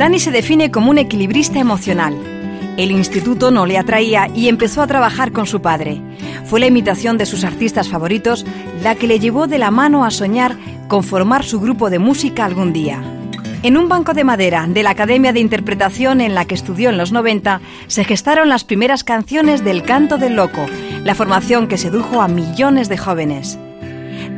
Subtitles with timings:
[0.00, 2.16] Dani se define como un equilibrista emocional.
[2.78, 6.00] El instituto no le atraía y empezó a trabajar con su padre.
[6.46, 8.46] Fue la imitación de sus artistas favoritos
[8.82, 10.56] la que le llevó de la mano a soñar
[10.88, 13.02] con formar su grupo de música algún día.
[13.62, 16.96] En un banco de madera de la Academia de Interpretación en la que estudió en
[16.96, 20.64] los 90, se gestaron las primeras canciones del Canto del Loco,
[21.04, 23.58] la formación que sedujo a millones de jóvenes.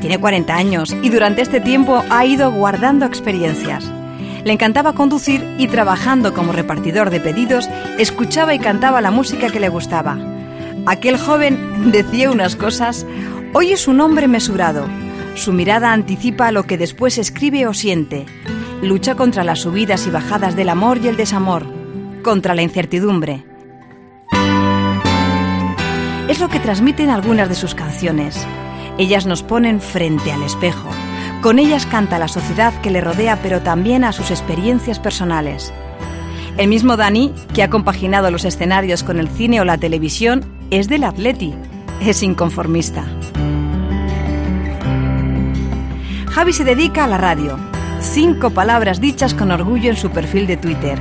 [0.00, 3.88] Tiene 40 años y durante este tiempo ha ido guardando experiencias.
[4.44, 9.60] Le encantaba conducir y trabajando como repartidor de pedidos, escuchaba y cantaba la música que
[9.60, 10.18] le gustaba.
[10.86, 13.06] Aquel joven decía unas cosas,
[13.52, 14.86] hoy es un hombre mesurado.
[15.36, 18.26] Su mirada anticipa lo que después escribe o siente.
[18.82, 21.66] Lucha contra las subidas y bajadas del amor y el desamor,
[22.22, 23.44] contra la incertidumbre.
[26.28, 28.44] Es lo que transmiten algunas de sus canciones.
[28.98, 30.88] Ellas nos ponen frente al espejo.
[31.42, 35.72] Con ellas canta la sociedad que le rodea, pero también a sus experiencias personales.
[36.56, 40.88] El mismo Dani, que ha compaginado los escenarios con el cine o la televisión, es
[40.88, 41.52] del Atleti.
[42.00, 43.04] Es inconformista.
[46.30, 47.58] Javi se dedica a la radio.
[47.98, 50.96] Cinco palabras dichas con orgullo en su perfil de Twitter.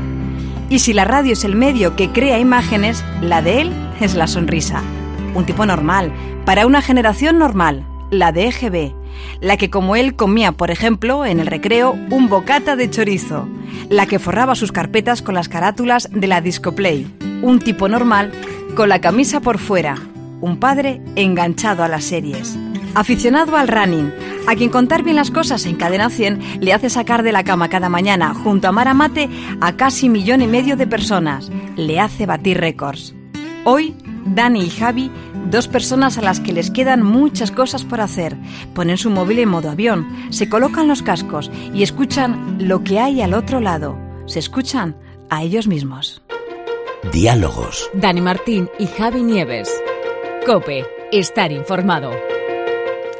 [0.72, 4.26] Y si la radio es el medio que crea imágenes, la de él es la
[4.26, 4.82] sonrisa.
[5.36, 6.12] Un tipo normal,
[6.46, 9.01] para una generación normal, la de EGB,
[9.42, 13.48] la que como él comía, por ejemplo, en el recreo, un bocata de chorizo,
[13.90, 17.08] la que forraba sus carpetas con las carátulas de la Discoplay,
[17.42, 18.32] un tipo normal
[18.76, 19.96] con la camisa por fuera,
[20.42, 22.58] un padre enganchado a las series.
[22.94, 24.12] Aficionado al running,
[24.48, 27.70] a quien contar bien las cosas en Cadena 100 le hace sacar de la cama
[27.70, 29.30] cada mañana junto a Mara Mate
[29.62, 33.16] a casi millón y medio de personas, le hace batir récords.
[33.64, 35.12] Hoy, Dani y Javi,
[35.50, 38.38] dos personas a las que les quedan muchas cosas por hacer,
[38.74, 43.22] ponen su móvil en modo avión, se colocan los cascos y escuchan lo que hay
[43.22, 43.98] al otro lado.
[44.26, 44.96] Se escuchan
[45.30, 46.22] a ellos mismos.
[47.12, 47.90] Diálogos.
[47.94, 49.70] Dani Martín y Javi Nieves.
[50.46, 52.12] Cope, estar informado.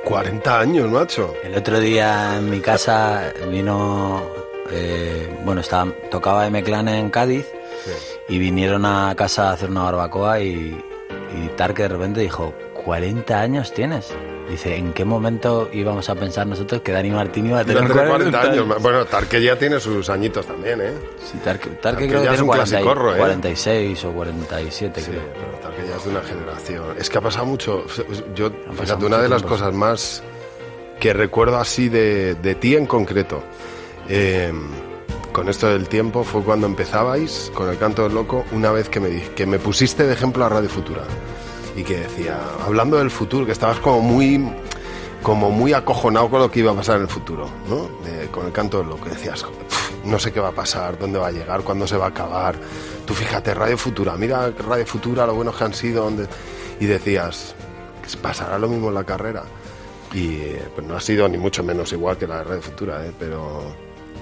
[0.06, 1.34] 40 años, macho.
[1.44, 4.22] El otro día en mi casa vino,
[4.70, 7.46] eh, bueno, estaba, tocaba M-Clan en Cádiz
[8.30, 10.78] y vinieron a casa a hacer una barbacoa y,
[11.36, 12.54] y Tarque de repente dijo,
[12.86, 14.14] 40 años tienes.
[14.50, 17.86] Dice, ¿en qué momento íbamos a pensar nosotros que Dani Martín iba a tener Iba
[17.86, 18.82] a tener 40 años?
[18.82, 20.92] Bueno, Tarque ya tiene sus añitos también, ¿eh?
[21.24, 23.18] Sí, Tarque, Tarque Tarque creo que ya es tiene un 40 y- clasicorro, ¿eh?
[23.18, 25.22] 46 o 47 Sí, creo.
[25.34, 26.84] pero Tarque ya es de una generación.
[26.98, 27.86] Es que ha pasado mucho.
[28.36, 30.24] Yo, pasado fíjate, una de las tiempo, cosas más
[31.00, 33.42] que recuerdo así de, de ti en concreto,
[34.10, 34.52] eh,
[35.32, 39.00] con esto del tiempo, fue cuando empezabais con el canto del loco, una vez que
[39.00, 41.04] me, que me pusiste de ejemplo a Radio Futura.
[41.76, 44.52] Y que decía, hablando del futuro, que estabas como muy
[45.24, 47.88] como muy acojonado con lo que iba a pasar en el futuro, ¿no?
[48.32, 51.28] Con el canto del loco, decías, "Pf, no sé qué va a pasar, dónde va
[51.28, 52.56] a llegar, cuándo se va a acabar.
[53.06, 56.12] Tú fíjate, Radio Futura, mira Radio Futura, lo buenos que han sido,
[56.80, 57.54] y decías,
[58.02, 59.44] "¿Que pasará lo mismo en la carrera.
[60.12, 63.06] Y eh, pues no ha sido ni mucho menos igual que la de Radio Futura,
[63.06, 63.12] ¿eh?
[63.18, 63.62] pero,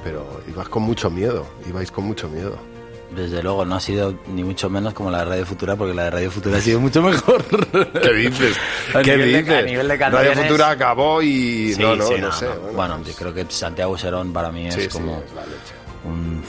[0.03, 2.57] pero ibas con mucho miedo, ibais con mucho miedo.
[3.15, 6.03] Desde luego, no ha sido ni mucho menos como la de Radio Futura, porque la
[6.03, 7.43] de Radio Futura ha sido mucho mejor.
[8.01, 8.55] ¿Qué dices?
[8.93, 9.55] A ¿Qué nivel de- dices?
[9.55, 11.73] a nivel de Radio Futura acabó y...
[11.73, 12.45] Sí, no, no, sí, no, no, sé.
[12.45, 12.51] no.
[12.61, 15.23] Bueno, Bueno, pues- yo creo que Santiago Serón para mí es Sí, como es
[16.05, 16.43] un,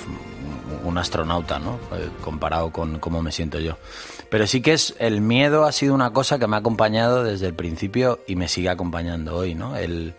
[0.85, 1.79] un astronauta, ¿no?
[1.93, 3.79] Eh, Comparado con cómo me siento yo.
[4.29, 7.47] Pero sí que es el miedo ha sido una cosa que me ha acompañado desde
[7.47, 9.77] el principio y me sigue acompañando hoy, ¿no?
[9.77, 10.15] El,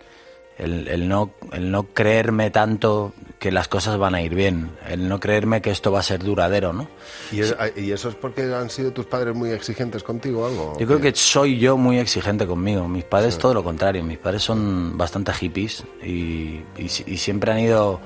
[0.62, 5.10] el, el no, el no creerme tanto que las cosas van a ir bien, el
[5.10, 6.88] no creerme que esto va a ser duradero, ¿no?
[7.32, 10.78] ¿Y, es- ¿Y eso es porque han sido tus padres muy exigentes contigo o algo?
[10.80, 12.88] Yo creo que soy yo muy exigente conmigo.
[12.88, 14.04] Mis padres todo lo contrario.
[14.04, 18.00] Mis padres son bastante hippies y, y si- y siempre han ido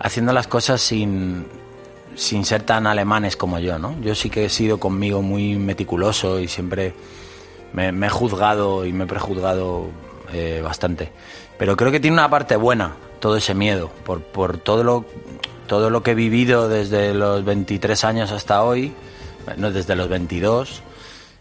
[0.00, 1.46] haciendo las cosas sin,
[2.14, 3.98] sin ser tan alemanes como yo, ¿no?
[4.02, 6.92] Yo sí que he sido conmigo muy meticuloso y siempre
[7.72, 9.86] me, me he juzgado y me he prejuzgado
[10.32, 11.10] eh, bastante.
[11.58, 15.04] Pero creo que tiene una parte buena todo ese miedo por, por todo lo
[15.66, 18.94] todo lo que he vivido desde los 23 años hasta hoy,
[19.58, 20.82] no desde los 22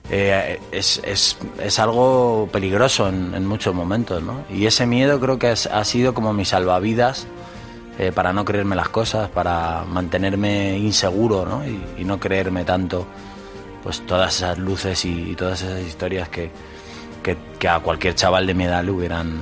[0.09, 4.43] eh, es, es, es algo peligroso en, muchos momentos, ¿no?
[4.49, 7.27] Y ese miedo creo que es- ha sido como mi salvavidas
[7.99, 11.63] eh, para no creerme las cosas, para mantenerme inseguro, ¿no?
[11.65, 13.05] Y, no creerme tanto,
[13.83, 16.51] pues todas esas luces y, todas esas historias que,
[17.23, 19.41] que, que a cualquier chaval de mi edad le hubieran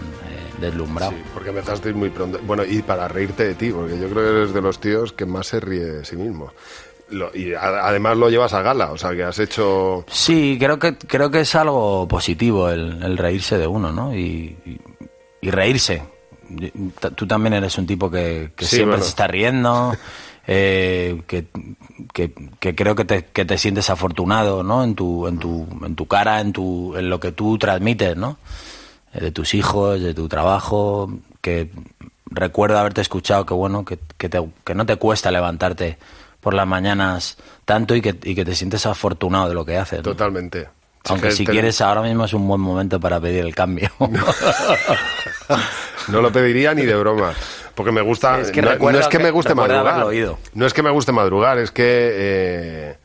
[0.59, 1.11] deslumbrado.
[1.11, 2.39] Sí, porque empezaste muy pronto.
[2.45, 5.25] Bueno, y para reírte de ti, porque yo creo que eres de los tíos que
[5.25, 6.51] más se ríe de sí mismo.
[7.09, 10.05] Lo- y a- además lo llevas a gala, o sea, que has hecho...
[10.07, 14.15] Sí, creo que creo que es algo positivo el, el reírse de uno, ¿no?
[14.15, 14.79] Y, y-
[15.41, 16.01] y reírse.
[17.15, 19.03] Tú también eres un tipo que, que Sí, siempre bueno.
[19.03, 19.95] se está riendo.
[20.47, 21.45] eh, que,
[22.13, 24.83] que, que creo que te, que te sientes afortunado, ¿no?
[24.83, 28.37] En tu, en tu, en tu cara, en tu, en lo que tú transmites, ¿no?
[29.15, 31.09] Eh, De tus hijos, de tu trabajo,
[31.41, 31.69] que
[32.29, 35.97] recuerdo haberte escuchado que bueno, que, que, te- que no te cuesta levantarte
[36.41, 39.99] por las mañanas tanto y que, y que te sientes afortunado de lo que haces.
[39.99, 40.03] ¿no?
[40.03, 40.67] Totalmente.
[41.07, 43.89] Aunque si quieres, ahora mismo es un buen momento para pedir el cambio.
[46.07, 47.33] No lo pediría ni de broma.
[47.73, 48.35] Porque me gusta.
[48.35, 50.03] Sí, es que no, es que que- me guste madrugar.
[50.03, 50.37] oído.
[50.53, 51.83] No es que me guste madrugar, es que.
[52.13, 52.97] eh,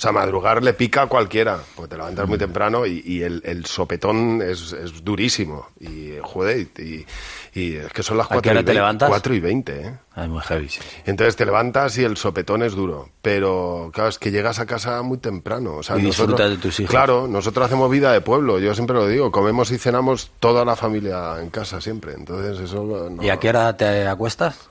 [0.00, 1.58] o sea, madrugar le pica a cualquiera.
[1.76, 5.68] Porque te levantas muy temprano y, y el, el sopetón es, es durísimo.
[5.78, 7.04] Y, joder, y,
[7.52, 9.08] y es que son las ¿A qué 4 hora y, te 20, levantas?
[9.10, 9.98] 4 y 20, ¿eh?
[10.26, 10.80] muy heavy, sí.
[11.04, 13.10] Entonces te levantas y el sopetón es duro.
[13.20, 15.74] Pero, claro, es que llegas a casa muy temprano.
[15.76, 16.90] O sea, Y nosotros- disfrutas de tus hijos.
[16.90, 18.58] Claro, nosotros hacemos vida de pueblo.
[18.58, 19.30] Yo siempre lo digo.
[19.30, 22.14] Comemos y cenamos toda la familia en casa siempre.
[22.14, 23.10] Entonces eso...
[23.10, 24.70] no- ¿Y a qué hora te acuestas?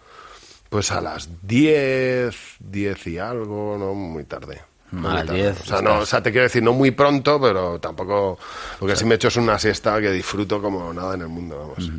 [0.71, 4.61] Pues a las 10, 10 y algo, no muy tarde.
[4.91, 5.33] No tarde.
[5.35, 6.03] 10 O sea, no, estás.
[6.03, 8.39] o sea, te quiero decir, no muy pronto, pero tampoco...
[8.79, 11.91] Porque si me echo es una siesta que disfruto como nada en el mundo, vamos.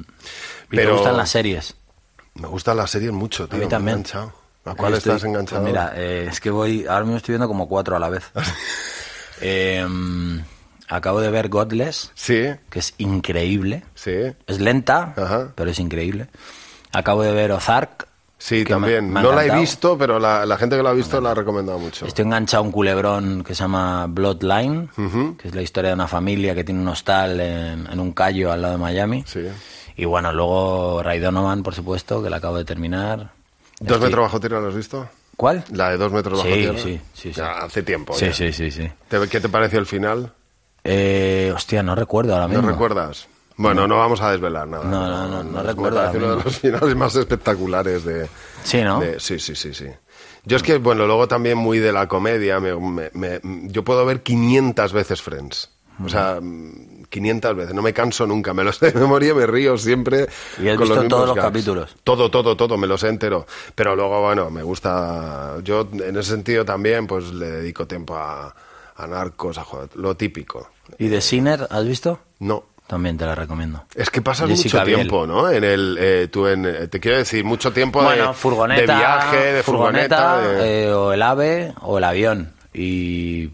[0.72, 1.74] ¿Y te gustan las series?
[2.34, 3.56] Me gustan las series mucho, tío.
[3.56, 3.96] A mí me también.
[3.98, 4.32] enganchado.
[4.64, 5.62] ¿A cuál estoy- estás enganchado?
[5.62, 6.86] pues mira, eh, es que voy...
[6.86, 8.24] Ahora mismo estoy viendo como cuatro a la vez.
[9.42, 9.86] Eh,
[10.88, 13.84] acabo de ver Godless, Sí, que es increíble.
[13.94, 14.12] sí.
[14.46, 15.52] Es lenta, Ajá.
[15.54, 16.28] pero es increíble.
[16.92, 18.06] Acabo de ver Ozark.
[18.42, 19.12] Sí, me- también.
[19.12, 21.34] me no la he visto, pero la, la gente que la ha visto la ha
[21.34, 22.06] recomendado mucho.
[22.06, 24.88] Estoy enganchado a un culebrón que se llama Bloodline,
[25.38, 28.50] que es la historia de una familia que tiene un hostal en, en un callo
[28.50, 29.24] al lado de Miami.
[29.26, 29.40] Sí.
[29.96, 33.30] Y bueno, luego Ray Donovan, por supuesto, que la acabo de terminar.
[33.78, 35.06] ¿Dos Estoy- metros bajo tierra la has visto?
[35.36, 35.64] ¿Cuál?
[35.72, 36.78] La de dos metros bajo Sí, tierra.
[36.78, 37.40] sí, sí, sí.
[37.40, 38.14] Ya, hace tiempo.
[38.14, 38.32] Sí, ya.
[38.32, 38.90] sí, sí, sí.
[39.08, 40.32] ¿Te- ¿Qué te pareció el final?
[40.84, 42.62] Eh, hostia, no recuerdo ahora mismo.
[42.62, 43.26] ¿No recuerdas?
[43.62, 44.84] Bueno, no vamos a desvelar nada.
[44.84, 48.28] No, no, no, no recuerdo uno de los finales más espectaculares de...
[48.64, 49.02] Sí, ¿no?
[49.18, 49.86] sí, sí, sí, sí.
[50.44, 54.06] Yo es que, bueno, luego también muy de la comedia, me- me- me- yo puedo
[54.06, 55.70] ver 500 veces Friends.
[56.02, 59.46] O sea, mm, 500 veces, no me canso nunca, me lo sé de memoria, me
[59.46, 60.26] río siempre.
[60.58, 61.94] ¿Y has con visto todos los capítulos?
[62.02, 63.46] Todo, todo, todo, me lo sé entero.
[63.74, 65.56] Pero luego, bueno, me gusta.
[65.62, 68.54] Yo, en ese sentido, también, pues le dedico tiempo a,
[68.96, 70.70] a narcos, a joder, lo típico.
[70.98, 72.20] ¿Y de Sinner, has visto?
[72.38, 72.64] No.
[72.90, 73.84] También te la recomiendo.
[73.94, 74.96] Es que pasas Jessica mucho Biel.
[74.98, 75.48] tiempo, ¿no?
[75.48, 79.52] En el, eh, tú en, eh, te quiero decir, mucho tiempo de, furgoneta, de viaje,
[79.52, 80.40] de furgoneta.
[80.40, 82.52] de- eh, o el ave o el avión.
[82.74, 83.50] Y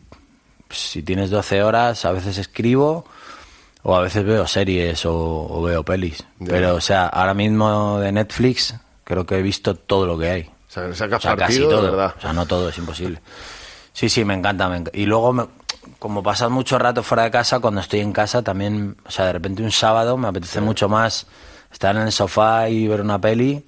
[0.70, 3.04] si tienes 12 horas, a veces escribo
[3.82, 6.24] o a veces veo series o, o veo pelis.
[6.42, 8.74] Pero, o sea, ahora mismo de Netflix
[9.04, 10.42] creo que he visto todo lo que hay.
[10.44, 11.82] O sea, sacas O sea, casi todo.
[11.82, 12.14] de verdad.
[12.16, 13.20] O sea, no todo, es imposible.
[13.92, 14.66] Sí, sí, me encanta.
[14.70, 15.46] me enc- Y luego, me-
[15.98, 19.32] como pasas mucho rato fuera de casa, cuando estoy en casa también, o sea, de
[19.32, 21.26] repente un sábado me apetece mucho más
[21.72, 23.64] estar en el sofá y ver una peli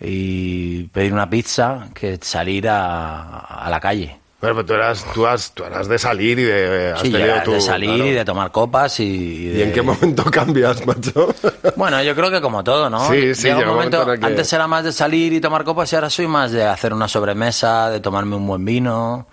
[0.00, 4.18] y pedir una pizza que salir a, a la calle.
[4.40, 6.92] Bueno, pero tú eras, tú, has, tú eras de salir y de...
[6.92, 8.06] has Sí, tenido tu- de salir claro.
[8.06, 11.34] y de tomar copas y, y ¿Y de- en qué momento cambias, macho?
[11.74, 13.00] Bueno, yo creo que como todo, ¿no?
[13.10, 15.96] Sí, sí, Llega un momento, que- antes era más de salir y tomar copas y
[15.96, 19.26] ahora soy más de hacer una sobremesa, de tomarme un buen vino,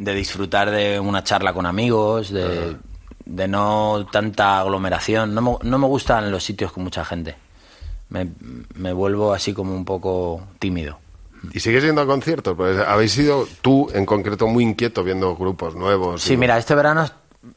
[0.00, 2.76] de disfrutar de una charla con amigos, de,
[3.26, 5.34] de no tanta aglomeración.
[5.34, 7.36] No me, no me gustan los sitios con mucha gente.
[8.08, 8.28] Me,
[8.74, 10.98] me vuelvo así como un poco tímido.
[11.52, 12.56] ¿Y sigues yendo a conciertos?
[12.56, 16.22] Pues habéis sido tú, en concreto, muy inquieto viendo grupos nuevos.
[16.22, 17.06] Sí, y- mira, este verano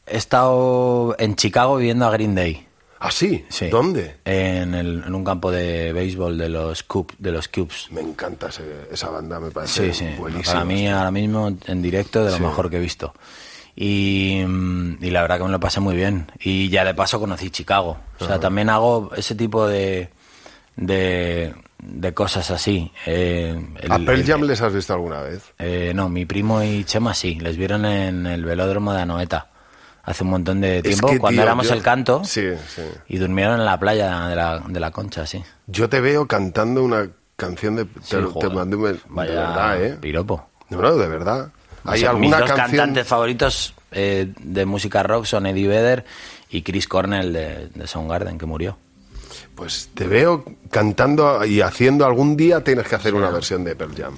[0.06, 2.68] he estado en Chicago viviendo a Green Day.
[3.06, 3.44] ¿Ah, sí?
[3.50, 3.68] Sí.
[3.70, 4.16] ¿Dónde?
[4.24, 7.14] En, el- en un campo de béisbol de los Cubs.
[7.18, 7.90] De los Cubs.
[7.92, 10.16] Me encanta ese- esa banda, me parece Sí, sí.
[10.18, 10.54] buenísima.
[10.54, 12.44] Para mí ahora mismo en directo de lo Sí.
[12.44, 13.14] mejor que he visto.
[13.76, 16.32] Y, mm, y la verdad que me lo pasé muy bien.
[16.40, 17.98] Y ya de paso conocí Chicago.
[18.20, 20.10] O sea, también hago ese tipo de,
[20.76, 22.92] de, de cosas así.
[23.06, 23.50] Eh,
[23.82, 25.44] el- ¿A Pearl el- Jam les has visto alguna vez?
[25.60, 27.36] eh, no, mi primo y Chema sí.
[27.42, 29.50] Les vieron en el velódromo de Anoeta
[30.04, 32.22] hace un montón de tiempo, que, cuando tío, éramos yo- el canto.
[32.26, 32.44] Sí,
[32.76, 32.82] sí.
[33.08, 35.44] Y durmieron en la playa de la, de la Concha, sí.
[35.68, 37.86] Yo te veo cantando una canción de...
[38.02, 39.98] Sí, te, mandé un- de Vaya verdad, ¿eh?
[40.00, 40.48] piropo.
[40.70, 41.50] No, no, de verdad.
[41.86, 42.78] O ¿Hay sea, alguna mis dos canción...?
[42.78, 46.06] cantantes favoritos eh, de música rock son Eddie Vedder
[46.50, 48.78] y Chris Cornell de, de Soundgarden, que murió.
[49.56, 52.06] Pues te veo cantando y haciendo...
[52.06, 54.16] Algún día tienes que hacer una versión de Pearl Jam.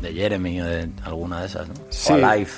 [0.00, 1.74] De Jeremy o de alguna de esas, ¿no?
[1.90, 2.12] Sí.
[2.12, 2.50] O Alive.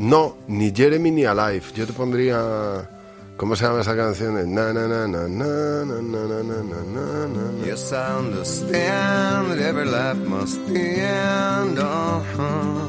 [0.00, 1.62] No, ni Jeremy ni Alive.
[1.74, 2.88] Yo te pondría...
[3.36, 4.34] ¿Cómo se llama esa canción?
[4.54, 7.66] Na, na, na, na, na, na, na, na, na, na, na.
[7.66, 11.78] Yes, I understand that every life must end.
[11.78, 12.80] Uh-huh.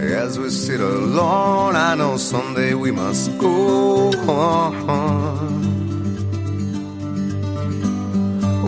[0.00, 4.10] As we sit alone, I know someday we must go.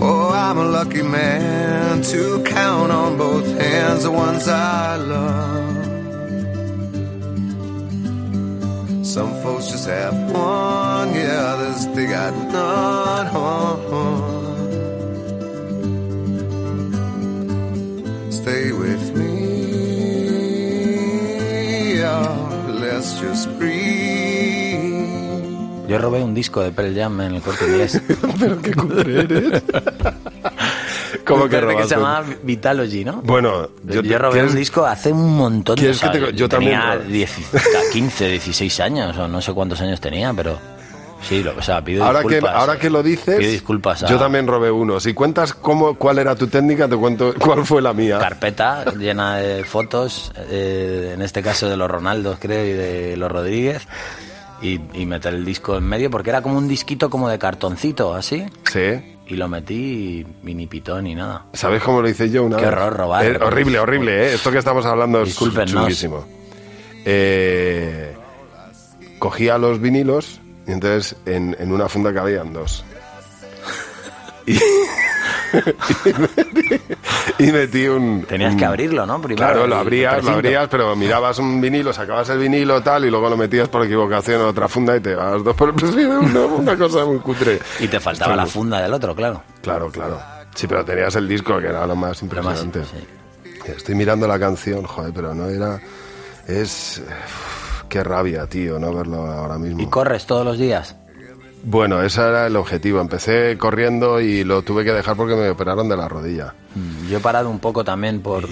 [0.01, 5.87] Oh, I'm a lucky man to count on both hands the ones I love.
[9.05, 13.09] Some folks just have one, yeah, others they got none.
[18.31, 19.29] Stay with me,
[22.03, 24.08] oh, let's just breathe.
[25.89, 28.01] Yo robé un disco de Pearl Jam en el corte inglés.
[28.39, 29.63] Pero qué cutre eres.
[31.25, 31.89] ¿Cómo que que robaste?
[31.89, 33.23] se llamaba Vitalogy, ¿no?
[33.23, 36.33] Bueno, Yo, robé ¿quieres- un disco hace un montón de ¿Quieres que te- años.
[36.35, 37.37] yo también tenía lo- 10
[37.93, 40.59] 15, 16 años o no sé cuántos años tenía, pero
[41.27, 42.55] sí, lo, o sea, pido Ahora que, disculpas.
[42.57, 45.01] ahora que lo dices, Pido disculpas a yo también robé uno.
[45.01, 48.19] Si cuentas cómo, cuál era tu técnica, te cuento cuál fue la mía.
[48.19, 53.31] carpeta llena de fotos, eh, en este caso de los Ronaldos, creo, y de los
[53.33, 53.87] Rodríguez,
[54.63, 58.15] y, y meter el disco en medio, porque era como un disquito como de cartoncito,
[58.15, 59.17] así, Sí.
[59.27, 61.45] y lo metí y, y ni pitó ni nada.
[61.53, 62.73] ¿Sabes cómo lo hice yo una Qué vez?
[62.75, 63.25] horror robar.
[63.25, 64.35] Eh, horrible, horrible, ¿eh?
[64.35, 66.25] Esto que estamos hablando es chunguísimo.
[67.05, 68.15] Eh,
[69.19, 72.85] cogía los vinilos y entonces en, en una funda cabían dos.
[74.47, 74.59] Y,
[77.39, 78.25] y metí un...
[78.29, 79.21] Tenías que abrirlo, ¿no?
[79.21, 83.11] Primero, Claro, lo abrías, lo abrías, pero mirabas un vinilo, sacabas el vinilo tal y
[83.11, 86.07] luego lo metías por equivocación en otra funda y te vas dos por el.
[86.09, 87.59] Una, una cosa muy cutre.
[87.81, 89.43] Y te faltaba la funda del otro, claro.
[89.63, 90.21] Claro, claro.
[90.55, 92.85] Sí, pero tenías el disco que era lo más Lo más- impresionante.
[92.85, 93.07] sí.
[93.71, 95.79] Estoy mirando la canción, joder, pero no era.
[96.47, 97.03] Es.
[97.07, 99.81] uf, Qué rabia, tío, no verlo ahora mismo.
[99.81, 100.97] ¿Y corres todos los días?
[101.65, 103.01] Bueno, ese era el objetivo.
[103.01, 106.55] Empecé corriendo y lo tuve que dejar porque me operaron de la rodilla.
[106.75, 108.47] Mm, Yo he parado un poco también por,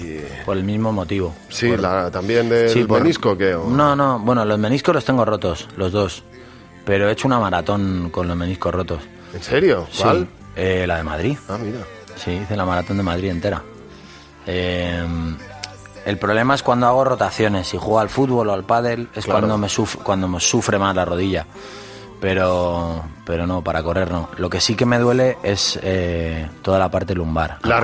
[0.45, 1.33] por el mismo motivo.
[1.49, 3.55] Sí, Por- la, también del Sí, por- menisco, ¿qué?
[3.55, 3.69] ¿O?
[3.69, 6.23] No, no, bueno, los meniscos los tengo rotos, los dos.
[6.85, 8.99] Pero he hecho una maratón con los meniscos rotos.
[9.33, 9.87] ¿En serio?
[9.91, 10.27] Sí, ¿Cuál?
[10.55, 11.37] eh, la de Madrid.
[11.49, 11.79] Ah, mira.
[12.15, 13.61] Sí, hice la maratón de Madrid entera.
[14.45, 15.05] Eh,
[16.05, 19.41] el problema es cuando hago rotaciones, si juego al fútbol o al pádel, es Claro.
[19.47, 19.67] cuando me
[20.03, 21.45] cuando me sufre más la rodilla.
[22.19, 24.29] Pero, pero no, para correr no.
[24.37, 27.59] Lo que sí que me duele es eh, toda la parte lumbar.
[27.63, 27.79] La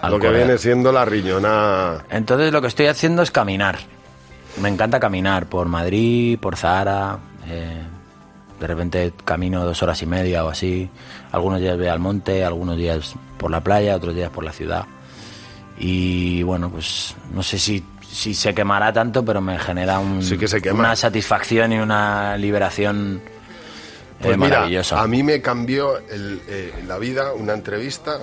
[0.00, 1.98] al Lo que viene siendo la riñoná.
[2.10, 3.78] Entonces lo que estoy haciendo es caminar.
[4.60, 7.18] Me encanta caminar por Madrid, por Zahara.
[7.46, 7.82] eh,
[8.58, 10.88] de repente camino dos horas y media o así.
[11.32, 14.84] Algunos días voy al monte, algunos días por la playa, otros días por la ciudad.
[15.78, 20.36] Y bueno, pues no sé si, si se quemará tanto, pero me genera un- Sí
[20.36, 20.78] que se quema.
[20.80, 23.22] una satisfacción y una liberación
[24.20, 28.18] Pues mira, a mí me cambió el, eh, la vida una entrevista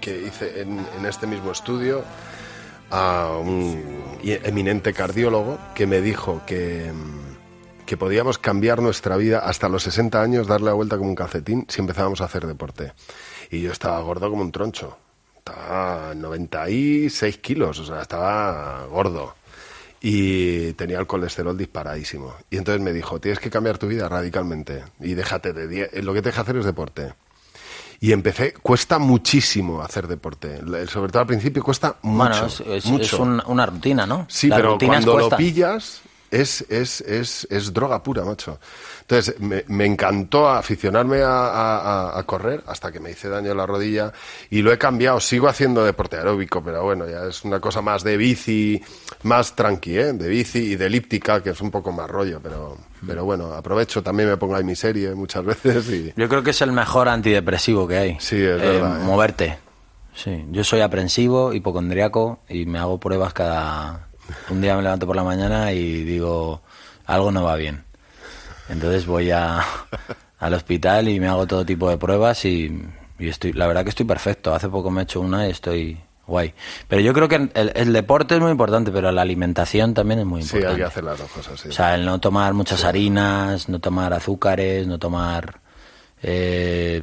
[0.00, 2.04] que hice en, en este mismo estudio
[2.90, 9.70] a un eminente cardiólogo que me dijo que, mm, que podíamos cambiar nuestra vida hasta
[9.70, 12.92] los 60 años, darle la vuelta como un calcetín si empezábamos a hacer deporte.
[13.50, 14.98] Y yo estaba gordo como un troncho.
[15.38, 19.34] Estaba 96 kilos, o sea, estaba gordo
[20.02, 22.34] y tenía el colesterol disparadísimo.
[22.50, 26.02] Y entonces me dijo, tienes que cambiar tu vida radicalmente y déjate de...
[26.02, 27.14] Lo que te deja hacer es deporte.
[28.00, 30.58] Y empecé, cuesta muchísimo hacer deporte.
[30.88, 32.16] Sobre todo al principio cuesta mucho.
[32.30, 33.04] bueno, es, es- mucho.
[33.04, 34.26] es un- una rutina, ¿no?
[34.28, 36.00] Sí, pero cuando lo pillas
[36.32, 38.58] es, es, es, es droga pura, macho.
[39.02, 43.66] Entonces, me, me encantó aficionarme a, a- correr hasta que me hice daño en la
[43.66, 44.12] rodilla
[44.50, 45.20] y lo he cambiado.
[45.20, 48.82] Sigo haciendo deporte aeróbico, pero bueno, ya es una cosa más de bici,
[49.24, 50.12] más tranqui, ¿eh?
[50.14, 54.02] De bici y de elíptica, que es un poco más rollo, pero, pero bueno, aprovecho,
[54.02, 56.12] también me pongo ahí mi serie muchas veces y...
[56.16, 58.16] Yo creo que es el mejor antidepresivo que hay.
[58.20, 59.04] Sí, es verdad, ¿eh?
[59.04, 59.58] Moverte.
[60.14, 64.08] Sí, yo soy aprensivo, hipocondriaco y me hago pruebas cada...
[64.50, 66.62] Un día me levanto por la mañana y digo,
[67.06, 67.84] algo no va bien.
[68.68, 69.62] Entonces voy a,
[70.38, 72.82] al hospital y me hago todo tipo de pruebas y,
[73.18, 74.54] y estoy, la verdad que estoy perfecto.
[74.54, 76.54] Hace poco me he hecho una y estoy guay.
[76.88, 80.26] Pero yo creo que el, el deporte es muy importante, pero la alimentación también es
[80.26, 80.70] muy Sí, importante.
[80.74, 81.68] hay que hacer las dos cosas, sí.
[81.68, 85.60] O sea, el no tomar muchas harinas, no tomar azúcares, no tomar...
[86.22, 87.02] eh,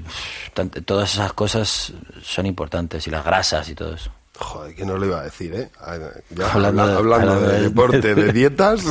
[0.85, 4.11] todas esas cosas son importantes y las grasas y todo eso.
[4.41, 5.69] Joder, que no lo iba a decir, ¿eh?
[5.81, 5.97] Ah,
[6.29, 8.81] Ya, Hablando habla- de- hablando, hablando de, de- deporte, de dietas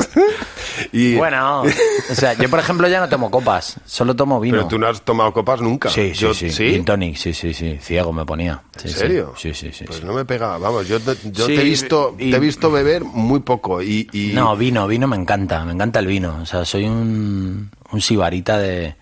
[0.93, 1.15] y...
[1.15, 4.57] Bueno, o sea, yo por ejemplo ya no tomo copas, solo tomo vino.
[4.57, 5.89] Pero tú no has tomado copas nunca.
[5.89, 6.51] Sí, sí, Yo- sí.
[6.51, 6.81] ¿Sí?
[6.85, 7.79] Tonic, sí, sí, sí.
[7.81, 8.61] Ciego me ponía.
[8.77, 9.33] Sí, ¿En serio?
[9.37, 9.85] Sí, sí, sí.
[9.85, 10.05] Pues sí.
[10.05, 10.57] no me pega.
[10.59, 13.81] Vamos, yo, te, yo Sí, te he visto, y- te he visto beber muy poco
[13.81, 16.39] y, y- No, vino, vino me encanta, me encanta el vino.
[16.41, 18.95] O sea, soy un, un sibarita de,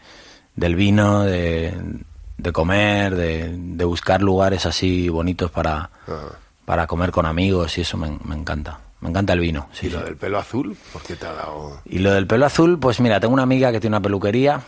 [0.55, 1.73] del vino, de,
[2.37, 5.89] de comer, de, de buscar lugares así bonitos para,
[6.65, 8.79] para comer con amigos y eso me, me encanta.
[8.99, 9.69] Me encanta el vino.
[9.73, 10.05] sí, y lo sí.
[10.05, 11.81] del pelo azul, ¿por qué te ha dado?
[11.85, 14.61] Y lo del pelo azul, pues mira, tengo una amiga que tiene una peluquería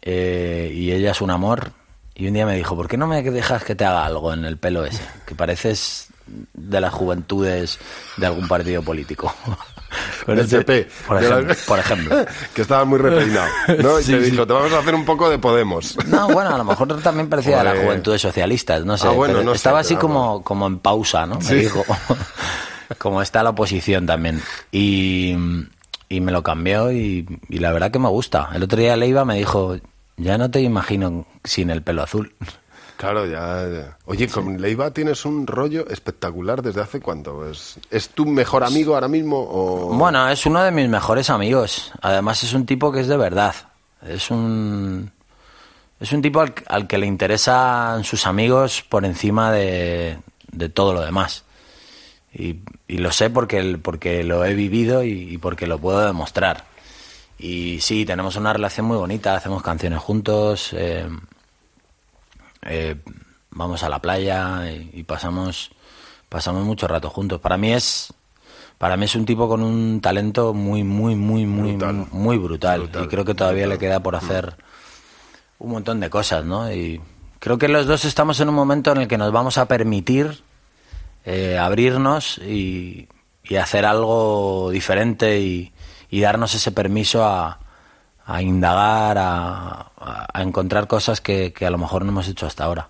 [0.00, 1.72] eh, y ella es un amor
[2.14, 4.44] Y un día me dijo, ¿por qué no me dejas que te haga algo en
[4.44, 5.02] el pelo ese?
[5.26, 6.08] Que pareces
[6.54, 7.78] de las juventudes
[8.16, 9.34] de algún partido político.
[10.26, 10.88] PP.
[11.06, 11.54] Por De la- ejemplo.
[11.66, 12.16] por ejemplo.
[12.54, 13.48] que estaba muy repeinado.
[13.82, 13.98] ¿no?
[14.00, 14.30] Y Sí, te sí.
[14.30, 15.96] dijo, te vamos a hacer un poco de Podemos.
[16.06, 17.86] No, bueno, a lo mejor también parecía de las Joder.
[17.86, 19.08] juventudes socialistas, no sé.
[19.08, 21.38] Ah, bueno, sé, estaba así como, como en pausa, ¿no?
[21.38, 21.84] Me dijo.
[22.98, 24.42] como está la oposición también.
[24.72, 25.34] Y,
[26.08, 28.48] y me lo cambió y, y la verdad que me gusta.
[28.54, 29.76] El otro día Leiva me dijo,
[30.16, 32.34] ya no te imagino sin el pelo azul.
[32.98, 33.68] Claro, ya.
[33.68, 33.96] ya.
[34.06, 37.48] Oye, con Leiva tienes un rollo espectacular desde hace cuánto.
[37.48, 39.94] ¿Es, ¿Es tu mejor amigo ahora mismo o...?
[39.94, 41.92] Bueno, es uno de mis mejores amigos.
[42.02, 43.54] Además es un tipo que es de verdad.
[44.04, 45.12] Es un
[46.00, 50.18] es un tipo al, al que le interesan sus amigos por encima de,
[50.50, 51.44] de todo lo demás.
[52.34, 52.56] Y,
[52.88, 56.64] y lo sé porque, porque lo he vivido y, y porque lo puedo demostrar.
[57.38, 61.08] Y sí, tenemos una relación muy bonita, hacemos canciones juntos, eh,
[62.62, 62.96] eh,
[63.50, 65.70] vamos a la playa y, y pasamos
[66.28, 67.40] pasamos mucho rato juntos.
[67.40, 68.12] Para mí es
[68.78, 72.06] para mí es un tipo con un talento muy muy muy muy Brutal.
[72.10, 73.78] muy brutal, Brutal, y creo que todavía brutal.
[73.80, 74.56] le queda por hacer
[75.58, 76.72] un montón de cosas, ¿no?
[76.72, 77.00] Y
[77.40, 80.42] creo que los dos estamos en un momento en el que nos vamos a permitir
[81.24, 83.08] eh, abrirnos y,
[83.42, 85.72] y hacer algo diferente y,
[86.10, 87.58] y darnos ese permiso a,
[88.30, 92.64] a indagar, a, a- encontrar cosas que, que a lo mejor no hemos hecho hasta
[92.64, 92.88] ahora.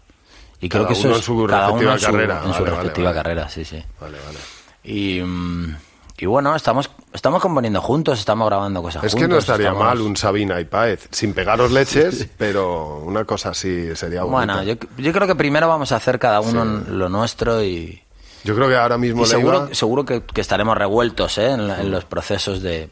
[0.61, 2.43] Y creo que eso es en su cada uno en su, carrera.
[2.45, 3.17] en su Vale, respectiva vale.
[3.23, 3.83] carrera, sí, sí.
[4.01, 4.39] Vale, vale.
[4.83, 5.77] Y, mm,
[6.19, 9.29] y bueno, estamos estamos componiendo juntos, estamos grabando cosas Es juntos.
[9.29, 13.51] que no estaría estamos- mal un Sabina y Páez, sin pegaros leches, pero una cosa
[13.51, 14.55] así sería bonita.
[14.55, 18.03] Bueno, yo, yo creo que primero vamos a hacer cada uno lo nuestro y,
[18.43, 19.75] Yo creo que ahora mismo y seguro, Leiva...
[19.77, 21.53] seguro que, que estaremos revueltos ¿eh?
[21.53, 22.91] en, en los procesos de,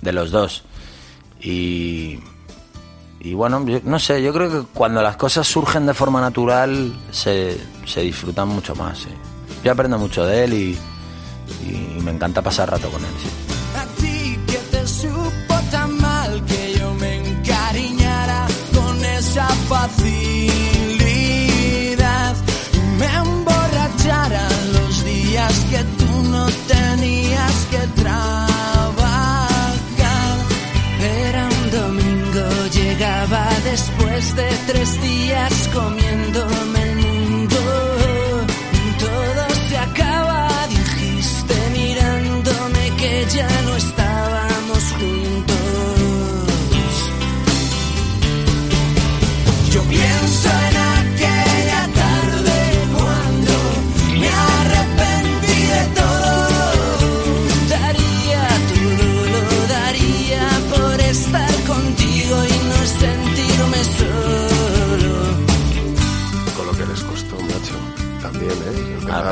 [0.00, 0.64] de los dos.
[1.42, 2.18] Y,
[3.20, 6.92] y bueno, yo- no sé, yo creo que cuando las cosas surgen de forma natural
[7.10, 8.98] se, se disfrutan mucho más.
[8.98, 9.08] sí.
[9.64, 10.78] Yo aprendo mucho de él y,
[11.68, 13.10] y me encanta pasar rato con él.
[13.22, 13.28] sí.
[13.78, 19.46] A ti que te supo tan mal que yo me encariñara con esa
[21.02, 22.34] facilidad
[22.74, 28.51] y me emborrachara los días que tú no tenías que trabajar.
[33.28, 36.81] Después de tres días comiéndome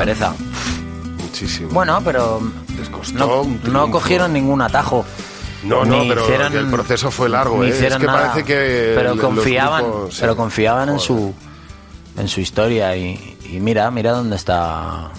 [0.05, 0.33] pereza.
[1.19, 1.69] Muchísimo.
[1.71, 2.41] Bueno, pero
[2.77, 5.05] Les costó no, un no cogieron ningún atajo.
[5.63, 7.69] No, no, pero hicieron- el proceso fue largo, ¿eh?
[7.69, 8.31] Es hicieron que nada.
[8.31, 10.21] parece que pero confiaban, grupos, sí.
[10.21, 11.33] pero confiaban en su
[12.17, 15.11] en su historia y, y mira, mira dónde está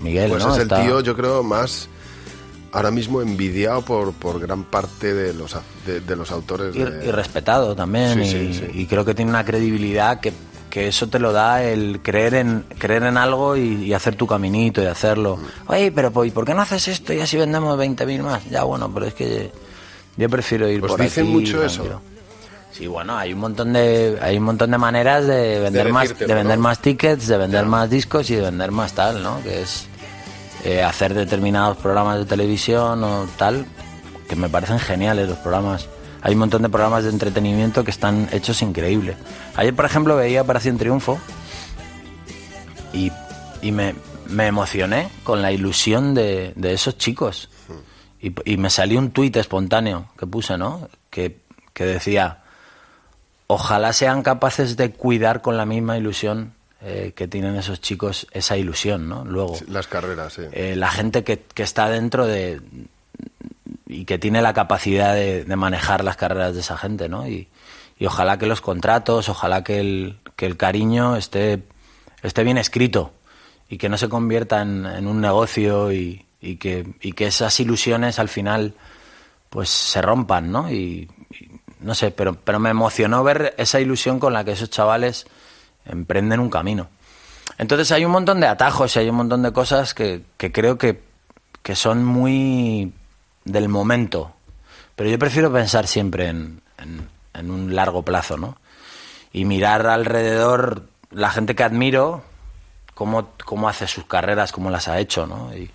[0.00, 0.54] Miguel, Pues ¿no?
[0.54, 1.88] es el tío, yo creo, más
[2.72, 6.74] ahora mismo envidiado por, por gran parte de los, de, de los autores.
[6.76, 8.66] y, de- y respetado también Sí, sí, y, sí.
[8.74, 10.32] y creo que tiene una credibilidad que,
[10.72, 14.26] que eso te lo da el creer en creer en algo y, y hacer tu
[14.26, 15.38] caminito y hacerlo.
[15.66, 18.48] Oye, pero pues, ¿por qué no haces esto y así vendemos 20.000 más?
[18.48, 19.52] Ya bueno, pero es que
[20.16, 22.00] yo prefiero ir Pues por dicen aquí, mucho eso.
[22.72, 26.34] Sí, bueno, hay un montón de hay un montón de maneras de vender más de
[26.34, 26.62] vender ¿no?
[26.62, 29.42] más tickets, de vender más discos y de vender más tal, ¿no?
[29.42, 29.88] Que es
[30.64, 33.66] eh, hacer determinados programas de televisión o tal
[34.26, 35.86] que me parecen geniales los programas.
[36.22, 39.16] Hay un montón de programas de entretenimiento que están hechos increíbles.
[39.56, 41.18] Ayer, por ejemplo, veía Operación Triunfo
[42.92, 43.10] y,
[43.60, 43.94] y me,
[44.28, 47.48] me emocioné con la ilusión de, de esos chicos.
[48.20, 50.88] Y, y me salió un tuit espontáneo que puse, ¿no?
[51.10, 51.40] Que,
[51.72, 52.42] que decía,
[53.48, 58.56] ojalá sean capaces de cuidar con la misma ilusión eh, que tienen esos chicos esa
[58.56, 59.24] ilusión, ¿no?
[59.24, 60.42] Luego, Las carreras, sí.
[60.52, 62.60] eh, la gente que, que está dentro de
[63.92, 67.28] y que tiene la capacidad de, de manejar las carreras de esa gente, ¿no?
[67.28, 67.48] Y,
[67.98, 71.62] y ojalá que los contratos, ojalá que el, que el cariño esté,
[72.22, 73.12] esté bien escrito
[73.68, 77.58] y que no se convierta en, en un negocio y, y que, y que esas
[77.60, 78.74] ilusiones al final
[79.48, 80.70] pues se rompan, ¿no?
[80.70, 81.08] Y,
[81.80, 85.26] no sé, pero, pero me emocionó ver esa ilusión con la que esos chavales
[85.84, 86.88] emprenden un camino.
[87.58, 90.78] Entonces hay un montón de atajos y hay un montón de cosas que, que creo
[90.78, 91.02] que,
[91.62, 92.92] que son muy
[93.44, 94.32] del momento.
[94.96, 98.56] Pero yo prefiero pensar siempre en, en- un largo plazo, ¿no?
[99.34, 102.22] y mirar alrededor la gente que admiro,
[102.94, 105.50] cómo, cómo hace sus carreras, cómo las ha hecho, ¿no?
[105.56, 105.70] Y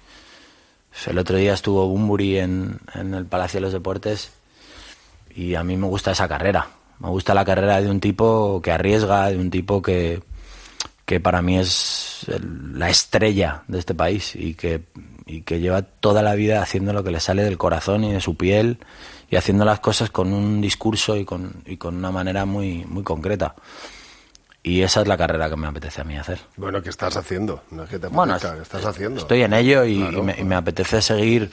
[1.08, 4.32] el otro día estuvo Bumburi en, en el Palacio de los Deportes
[5.34, 6.68] y a mí me gusta esa carrera.
[7.00, 10.22] Me gusta la carrera de un tipo que arriesga, de un tipo que,
[11.08, 12.26] que para mí es
[12.74, 14.84] la estrella de este país y que,
[15.26, 18.20] y que lleva toda la vida haciendo lo que le sale del corazón y de
[18.20, 18.78] su piel
[19.30, 23.04] y haciendo las cosas con un discurso y con, y con una manera muy, muy
[23.04, 23.56] concreta.
[24.64, 26.40] Y esa es la carrera que me apetece a mí hacer.
[26.58, 27.64] Bueno, ¿qué estás haciendo?
[27.72, 29.22] No es que te Bueno, apetezca, ¿qué estás haciendo?
[29.22, 30.20] Estoy en ello y, Claro.
[30.20, 31.50] y me, y me apetece seguir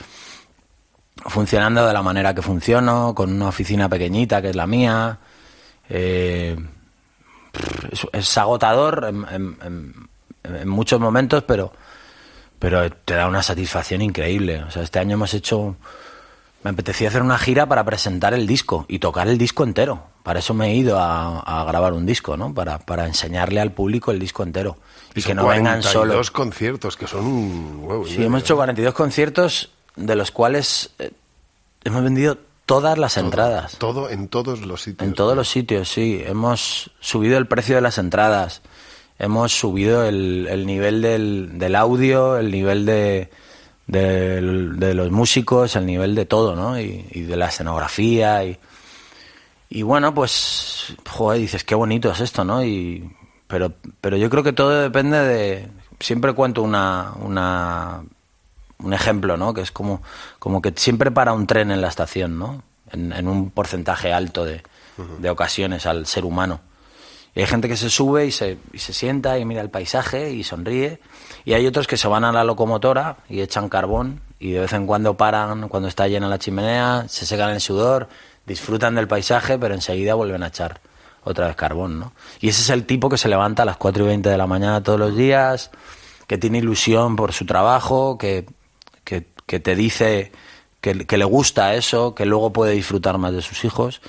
[1.27, 5.17] funcionando de la manera que funciono, con una oficina pequeñita que es la mía.
[5.87, 6.57] Eh,
[7.91, 10.09] es, es agotador en, en- en-
[10.55, 11.73] en muchos momentos, pero,
[12.59, 14.63] pero te da una satisfacción increíble.
[14.63, 15.75] O sea, este año hemos hecho...
[16.63, 20.07] Me apetecía hacer una gira para presentar el disco y tocar el disco entero.
[20.23, 22.55] Para eso me he ido a, a grabar un disco, ¿no?
[22.55, 24.77] Para, para enseñarle al público el disco entero.
[25.13, 26.23] Y, que no vengan 42 solo.
[26.33, 28.05] conciertos, que son un huevo.
[28.07, 28.57] Sí, medio, hemos hecho ¿eh?
[28.57, 31.11] 42 conciertos, de los cuales eh,
[31.83, 33.77] hemos vendido todas las entradas.
[33.77, 35.07] Todo en todos los sitios.
[35.07, 36.21] En todos los sitios, sí.
[36.25, 38.61] Hemos subido el precio de las entradas.
[39.17, 43.29] Hemos subido el, el nivel del, del audio, el nivel de,
[43.87, 46.79] de los músicos, el nivel de todo, ¿no?
[46.79, 48.43] Y, y de la escenografía.
[48.43, 48.57] Y,
[49.69, 52.63] y bueno, pues, joder, dices, qué bonito es esto, ¿no?
[52.63, 53.09] Y,
[53.47, 55.67] pero, pero yo creo que todo depende de...
[55.97, 58.03] Siempre cuento una, una,
[58.79, 59.53] un ejemplo, ¿no?
[59.53, 60.01] Que es como,
[60.39, 62.63] como que siempre para un tren en la estación, ¿no?
[62.91, 64.63] En, en un porcentaje alto de,
[65.19, 66.61] de ocasiones al ser humano.
[67.33, 70.31] Y hay gente que se sube y se, y se sienta y mira el paisaje
[70.31, 70.99] y sonríe.
[71.43, 74.73] Y hay otros que se van a la locomotora y echan carbón y de vez
[74.73, 78.07] en cuando paran cuando está llena la chimenea, se secan el sudor,
[78.45, 80.79] disfrutan del paisaje, pero enseguida vuelven a echar
[81.23, 82.13] otra vez carbón, ¿no?
[82.39, 84.47] Y ese es el tipo que se levanta a las 4 y 20 de la
[84.47, 85.71] mañana todos los días,
[86.27, 88.45] que tiene ilusión por su trabajo, que,
[89.45, 90.31] que, te dice
[90.81, 94.01] que, que le gusta eso, que luego puede disfrutar más de sus hijos.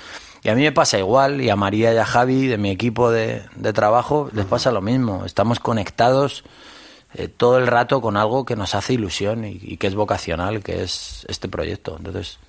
[0.43, 3.11] Y a mí me pasa igual, y a María y a Javi de mi equipo
[3.11, 5.25] de, de trabajo les pasa lo mismo.
[5.25, 6.43] Estamos conectados
[7.13, 10.63] eh, todo el rato con algo que nos hace ilusión y, y que es vocacional,
[10.63, 11.95] que es este proyecto.
[11.97, 12.39] Entonces,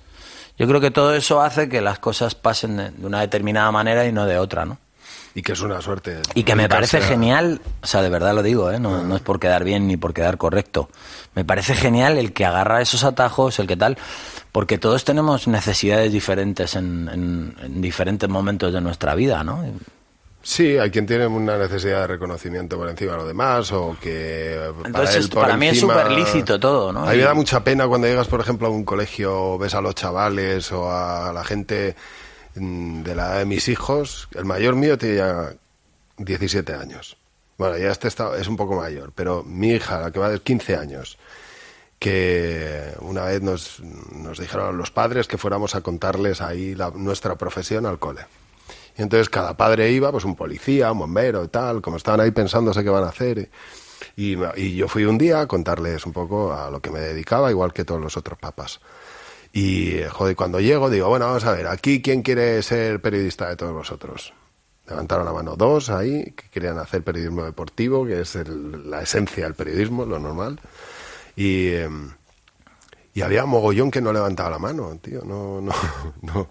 [0.57, 4.05] yo creo que todo eso hace que las cosas pasen de, de una determinada manera
[4.05, 4.77] y no de otra, ¿no?
[5.35, 6.17] Y que es una suerte.
[6.33, 8.79] Y que me parece a- genial, o sea, de verdad lo digo, ¿eh?
[8.79, 10.89] no, no es por quedar bien ni por quedar correcto.
[11.35, 13.97] Me parece genial el que agarra esos atajos, el que tal,
[14.51, 19.63] porque todos tenemos necesidades diferentes en, en- en diferentes momentos de nuestra vida, ¿no?
[20.41, 24.57] Sí, hay quien tiene una necesidad de reconocimiento por encima de lo demás o que
[24.77, 27.03] para, Entonces, él por para mí es súper lícito todo, ¿no?
[27.07, 29.81] A mí me da mucha pena cuando llegas, por ejemplo, a un colegio, ves a
[29.81, 31.95] los chavales o a la gente
[32.55, 34.27] de la de mis hijos.
[34.35, 35.53] El mayor mío tiene ya
[36.17, 37.17] 17 años.
[37.57, 40.39] Bueno, ya este está, es un poco mayor, pero mi hija, la que va de
[40.39, 41.17] 15 años,
[41.99, 47.35] que una vez nos, nos dijeron los padres que fuéramos a contarles ahí la- nuestra
[47.37, 48.21] profesión al cole.
[48.97, 52.31] Y entonces cada padre iba, pues un policía, un bombero y tal, como estaban ahí
[52.31, 53.49] pensándose qué van a hacer.
[54.15, 57.51] Y, y yo fui un día a contarles un poco a lo que me dedicaba,
[57.51, 58.79] igual que todos los otros papás.
[59.51, 63.55] Y, joder, cuando llego digo, bueno, vamos a ver, aquí quién quiere ser periodista de
[63.55, 64.33] todos vosotros.
[64.87, 69.43] Levantaron la mano dos ahí, que querían hacer periodismo deportivo, que es el- la esencia
[69.45, 70.59] del periodismo, lo normal.
[71.35, 72.11] Y, em,
[73.13, 75.71] y había mogollón que no levantaba la mano, tío, no, no,
[76.21, 76.49] no.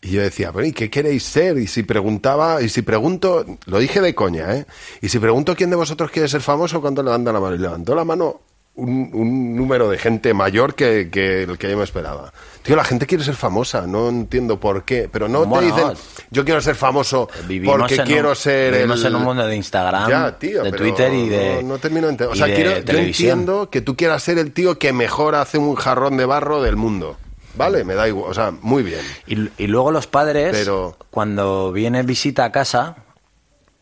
[0.00, 1.58] Y yo decía, pero ¿y qué queréis ser?
[1.58, 4.66] Y si preguntaba, y si pregunto, lo dije de coña, ¿eh?
[5.00, 7.54] Y si pregunto quién de vosotros quiere ser famoso, ¿cuánto levanta la mano?
[7.54, 8.40] Y levantó la mano
[8.74, 12.32] un, un número de gente mayor que, que el que yo me esperaba.
[12.62, 15.98] Tío, la gente quiere ser famosa, no entiendo por qué, pero no Bueno, te dicen,
[16.30, 19.06] yo quiero ser famoso Vivimos porque en quiero un, ser vivimos el...
[19.08, 21.62] en un mundo de Instagram, Ya, tío, de Twitter y de...
[21.62, 22.32] No, no termino de entender.
[22.32, 23.30] O sea, quiero, yo televisión.
[23.40, 26.76] entiendo que tú quieras ser el tío que mejor hace un jarrón de barro del
[26.76, 27.18] mundo.
[27.54, 28.30] Vale, me da igual.
[28.30, 29.00] O sea, muy bien.
[29.26, 32.96] Y, y luego los padres, Pero- cuando viene visita a casa,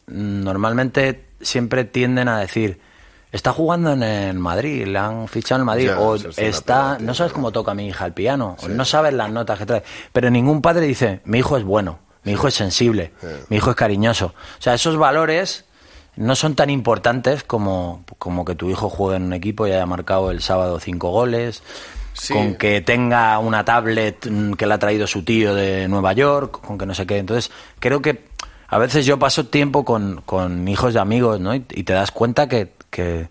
[0.08, 2.80] mm, normalmente siempre tienden a decir,
[3.32, 7.14] está jugando en el Madrid, le han fichado en el Madrid, Ya, o está, no
[7.14, 9.82] sabes cómo toca mi hija el piano, o no sabes las notas que trae.
[10.12, 13.12] Pero ningún padre dice, mi hijo es bueno, mi hijo es sensible,
[13.48, 14.26] mi hijo es cariñoso.
[14.26, 15.64] O sea, esos valores
[16.16, 19.86] no son tan importantes como, como que tu hijo juegue en un equipo y haya
[19.86, 21.62] marcado el sábado cinco goles,
[22.12, 22.34] Sí.
[22.34, 26.60] con que tenga una tablet mm, que le ha traído su tío de Nueva York,
[26.66, 27.18] con que no sé qué.
[27.18, 28.24] Entonces, creo que
[28.68, 31.54] a veces yo paso tiempo con, con hijos de amigos, ¿no?
[31.54, 33.28] Y, y te das cuenta que, que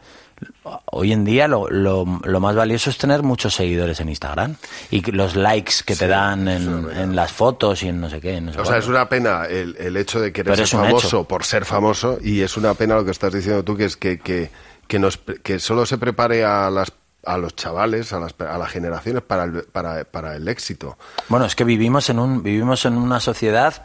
[0.86, 4.56] hoy en día lo, lo, lo más valioso es tener muchos seguidores en Instagram
[4.90, 8.22] y que los likes que te dan en, en las fotos y en no sé
[8.22, 8.40] qué.
[8.40, 10.80] no sé O sea, es una pena el, el hecho de querer Pero es ser
[10.80, 11.24] un famoso hecho.
[11.26, 14.20] por ser famoso y es una pena lo que estás diciendo tú, que es que,
[14.20, 14.50] que,
[14.88, 16.92] que, nos, que solo se prepare a las
[17.26, 20.98] a los chavales, a las, a las generaciones para el, para, para el éxito.
[21.28, 23.84] Bueno, es que vivimos en un vivimos en una sociedad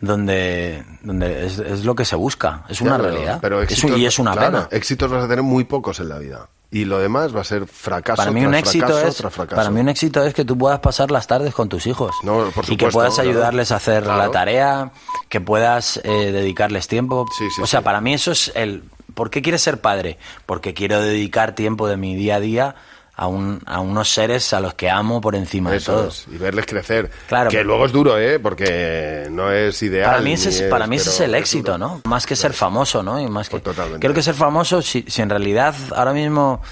[0.00, 3.38] donde donde es, es lo que se busca, es una realidad.
[3.40, 4.68] Pero Es éxitos, y es una claro, pena.
[4.70, 6.48] Éxitos vas a tener muy pocos en la vida.
[6.70, 8.18] Y lo demás va a ser fracaso.
[8.18, 9.56] Para mí tras un éxito fracaso es tras fracaso.
[9.56, 12.50] para mí un éxito es que tú puedas pasar las tardes con tus hijos No,
[12.54, 13.30] por y que puedas claro.
[13.30, 14.92] ayudarles a hacer la tarea,
[15.30, 17.26] que puedas eh, dedicarles tiempo.
[17.36, 17.84] Sí, sí, o sea, sí.
[17.84, 18.84] para mí eso es el
[19.14, 20.16] ¿Por qué quieres ser padre?
[20.46, 22.74] Porque quiero dedicar tiempo de mi día a día
[23.20, 26.08] a, un, a unos seres a los que amo por encima Eso de todo.
[26.08, 27.10] es, y verles crecer.
[27.26, 27.50] Claro.
[27.50, 28.38] Que luego es duro, ¿eh?
[28.38, 30.08] Porque no es ideal.
[30.08, 31.78] Para mí ese es, para mí ese es el es éxito, duro.
[31.78, 32.00] ¿no?
[32.04, 33.20] Más que ser famoso, ¿no?
[33.20, 33.98] Y más que Pues totalmente.
[34.00, 36.62] creo que ser famoso, si, si en realidad ahora mismo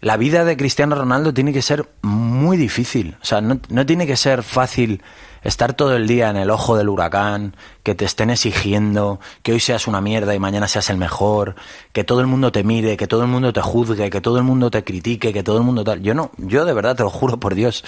[0.00, 3.16] la vida de Cristiano Ronaldo tiene que ser muy difícil.
[3.22, 5.02] O sea, no, no tiene que ser fácil
[5.42, 9.60] estar todo el día en el ojo del huracán, que te estén exigiendo, que hoy
[9.60, 11.56] seas una mierda y mañana seas el mejor,
[11.92, 14.44] que todo el mundo te mire, que todo el mundo te juzgue, que todo el
[14.44, 16.00] mundo te critique, que todo el mundo tal.
[16.02, 17.84] Yo no, yo de verdad te lo juro por Dios,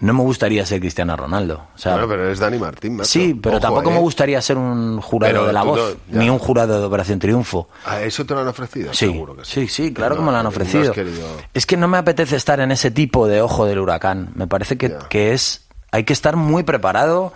[0.00, 1.62] no me gustaría ser Cristiano Ronaldo.
[1.74, 3.08] O sea, Bueno, pero eres Dani Martín, macho.
[3.08, 3.94] Sí, pero Ojo, tampoco ¿eh?
[3.94, 7.18] me gustaría ser un jurado Pero de la voz, no- ni un jurado de Operación
[7.20, 7.68] Triunfo.
[7.84, 8.92] ¿A eso te lo han ofrecido?
[8.92, 10.92] Sí, Seguro que sí, sí, claro No, que me lo han no ofrecido.
[10.92, 14.32] querido- Es que no me apetece estar en ese tipo de ojo del huracán.
[14.34, 17.32] Me parece que, que es hay que estar muy preparado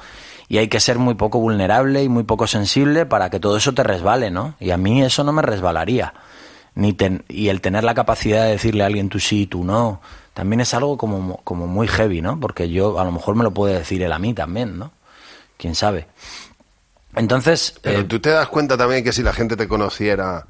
[0.49, 3.73] y hay que ser muy poco vulnerable y muy poco sensible para que todo eso
[3.73, 4.55] te resbale, ¿no?
[4.61, 6.13] Y a mí eso no me resbalaría.
[6.75, 10.01] Ni ten- y el tener la capacidad de decirle a alguien tú sí, tú no,
[10.35, 12.39] también es algo como, como muy heavy, ¿no?
[12.41, 14.93] Porque yo a lo mejor me lo puede decir él a mí también, ¿no?
[15.57, 16.07] Quién sabe.
[17.17, 20.47] Entonces, Pero eh, tú te das cuenta también que si la gente te conociera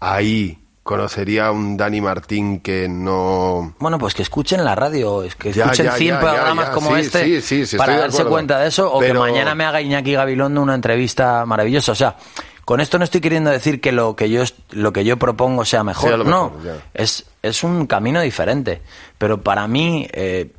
[0.00, 3.74] ahí, conocería a un Dani Martín que no...
[3.78, 6.94] Bueno, pues que escuchen la radio, es que Ya, escuchen ya, 100 ya, programas como
[6.94, 9.54] Sí, este sí, sí, sí, para de darse cuenta de eso o Pero- que mañana
[9.54, 11.92] me haga Iñaki Gabilondo una entrevista maravillosa.
[11.92, 12.16] O sea,
[12.64, 15.84] con esto no estoy queriendo decir que lo que yo lo que yo propongo sea
[15.84, 16.52] mejor, no,
[16.94, 18.80] es es un camino diferente,
[19.18, 20.52] pero para mí eh,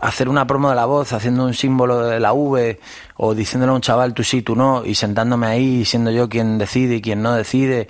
[0.00, 2.80] hacer una promo de la voz haciendo un símbolo de la V
[3.16, 6.28] o diciéndole a un chaval tú sí, tú no y sentándome ahí y siendo yo
[6.28, 7.88] quien decide y quien no decide,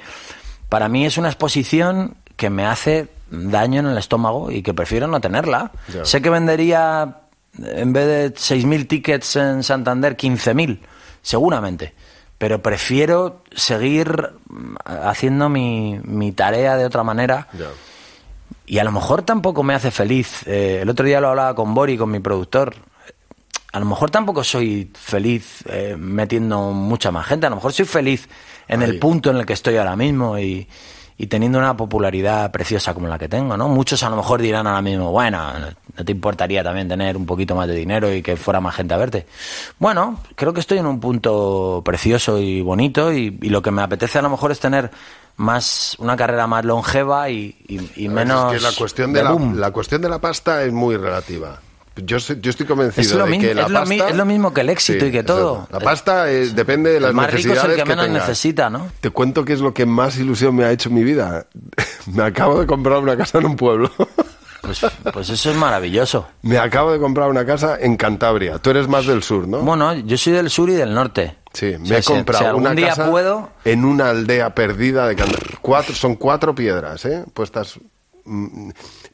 [0.68, 5.07] para mí es una exposición que me hace daño en el estómago y que prefiero
[5.07, 5.72] no tenerla.
[6.02, 7.22] Sé que vendería
[7.59, 10.78] en vez de 6.000 tickets en Santander 15.000,
[11.22, 11.94] seguramente.
[12.38, 17.48] Pero prefiero seguir mm, haciendo mi, mi tarea de otra manera.
[18.66, 20.46] Y a lo mejor tampoco me hace feliz.
[20.46, 22.74] Eh, el otro día lo hablaba con Bori, con mi productor.
[23.72, 27.46] A lo mejor tampoco soy feliz eh, metiendo mucha más gente.
[27.46, 28.28] A lo mejor soy feliz
[28.68, 28.90] en Ahí.
[28.90, 30.68] el punto en el que estoy ahora mismo y,
[31.16, 33.68] y teniendo una popularidad preciosa como la que tengo, ¿no?
[33.68, 35.52] Muchos a lo mejor dirán ahora mismo, bueno,
[35.96, 38.94] ¿no te importaría también tener un poquito más de dinero y que fuera más gente
[38.94, 39.26] a verte?
[39.81, 43.83] Bueno, creo que estoy en un punto precioso y bonito y, y lo que me
[43.83, 44.92] apetece a lo mejor es tener
[45.38, 47.57] más una carrera más longeva y,
[47.96, 51.61] menos Es que la cuestión de, la, la cuestión de la pasta es muy relativa.
[52.04, 54.70] Yo, estoy convencido Es lo de que la es lo es lo mismo que el
[54.70, 55.54] éxito y que todo.
[55.54, 55.78] exacto.
[55.78, 58.28] La pasta eh, depende de las el más rico es necesidades el que menos tengas.
[58.28, 58.88] necesita, ¿no?
[59.00, 61.46] Te cuento qué es lo que más ilusión me ha hecho en mi vida.
[62.06, 63.90] me acabo de comprar una casa en un pueblo.
[64.61, 64.80] Pues,
[65.12, 66.26] pues eso es maravilloso.
[66.42, 68.58] me acabo de comprar una casa en Cantabria.
[68.58, 69.61] Tú eres más del sur, ¿no?
[69.61, 71.37] Bueno, yo soy del sur y del norte.
[71.52, 75.06] Sí, O me sea, he comprado si una día casa puedo, en una aldea perdida
[75.06, 75.58] de Cantabria.
[75.62, 77.24] Cuatro, son cuatro piedras, ¿eh?
[77.32, 77.78] Puestas.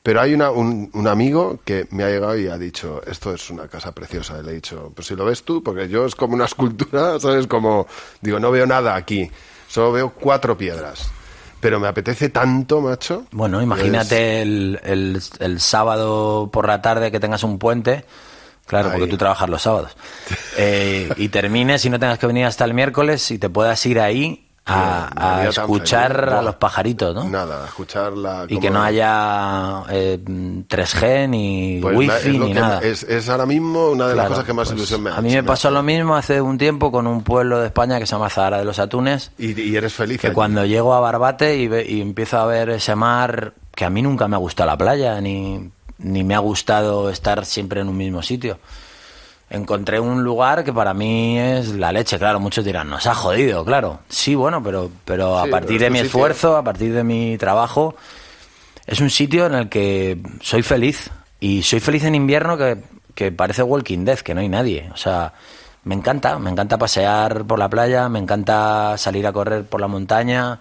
[0.02, 3.48] Pero hay una, un, un amigo que me ha llegado y ha dicho, esto es
[3.50, 4.38] una casa preciosa.
[4.40, 7.18] Y le he dicho, pues si lo ves tú, porque yo es como una escultura,
[7.20, 7.46] ¿sabes?
[7.46, 7.86] Como,
[8.20, 9.30] digo, no veo nada aquí,
[9.68, 11.08] solo veo cuatro piedras.
[11.60, 13.24] Pero me apetece tanto, macho.
[13.30, 18.04] Bueno, imagínate el, el- el sábado por la tarde que tengas un puente.
[18.66, 18.98] Claro, Ahí.
[18.98, 19.96] porque tú trabajas los sábados.
[20.56, 23.98] Eh, y termines y no tengas que venir hasta el miércoles y te puedas ir
[23.98, 26.32] ahí a, a escuchar feliz.
[26.34, 27.24] a los pajaritos, ¿no?
[27.28, 28.46] Nada, escucharla.
[28.48, 32.80] Y que no haya eh, 3G ni Pues la- wifi ni nada.
[32.80, 35.20] Es, es ahora mismo una de las cosas que más pues, ilusión me ha A
[35.20, 38.12] mí me pasó lo mismo hace un tiempo con un pueblo de España que se
[38.12, 39.32] llama Zahara de los Atunes.
[39.38, 40.20] Y, y eres feliz.
[40.20, 40.34] Que allí.
[40.34, 44.00] cuando llego a Barbate y, ve- y empiezo a ver ese mar, que a mí
[44.02, 47.96] nunca me ha gustado la playa, ni, ni me ha gustado estar siempre en un
[47.96, 48.58] mismo sitio.
[49.54, 53.64] Encontré un lugar que para mí es la leche, claro, muchos dirán, nos ha jodido,
[53.64, 54.00] claro.
[54.08, 56.06] Sí, bueno, pero, pero a Sí, partir pero de mi sitio.
[56.08, 57.94] esfuerzo, a partir de mi trabajo,
[58.86, 61.10] es un sitio en el que soy feliz.
[61.38, 62.78] Y soy feliz en invierno que,
[63.14, 64.90] que parece Walking Dead, que no hay nadie.
[64.92, 65.34] O sea,
[65.84, 69.86] me encanta, me encanta pasear por la playa, me encanta salir a correr por la
[69.88, 70.58] montaña.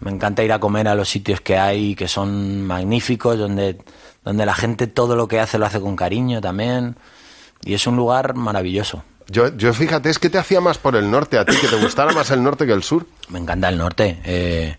[0.00, 3.78] Me encanta ir a comer a los sitios que hay que son magníficos, donde,
[4.24, 6.96] donde la gente todo lo que hace lo hace con cariño también.
[7.64, 9.02] Y es un lugar maravilloso.
[9.28, 11.76] Yo, yo fíjate, es que te hacía más por el norte a ti, que te
[11.82, 13.06] gustara más el norte que el sur.
[13.28, 14.20] Me encanta el norte.
[14.24, 14.76] eh,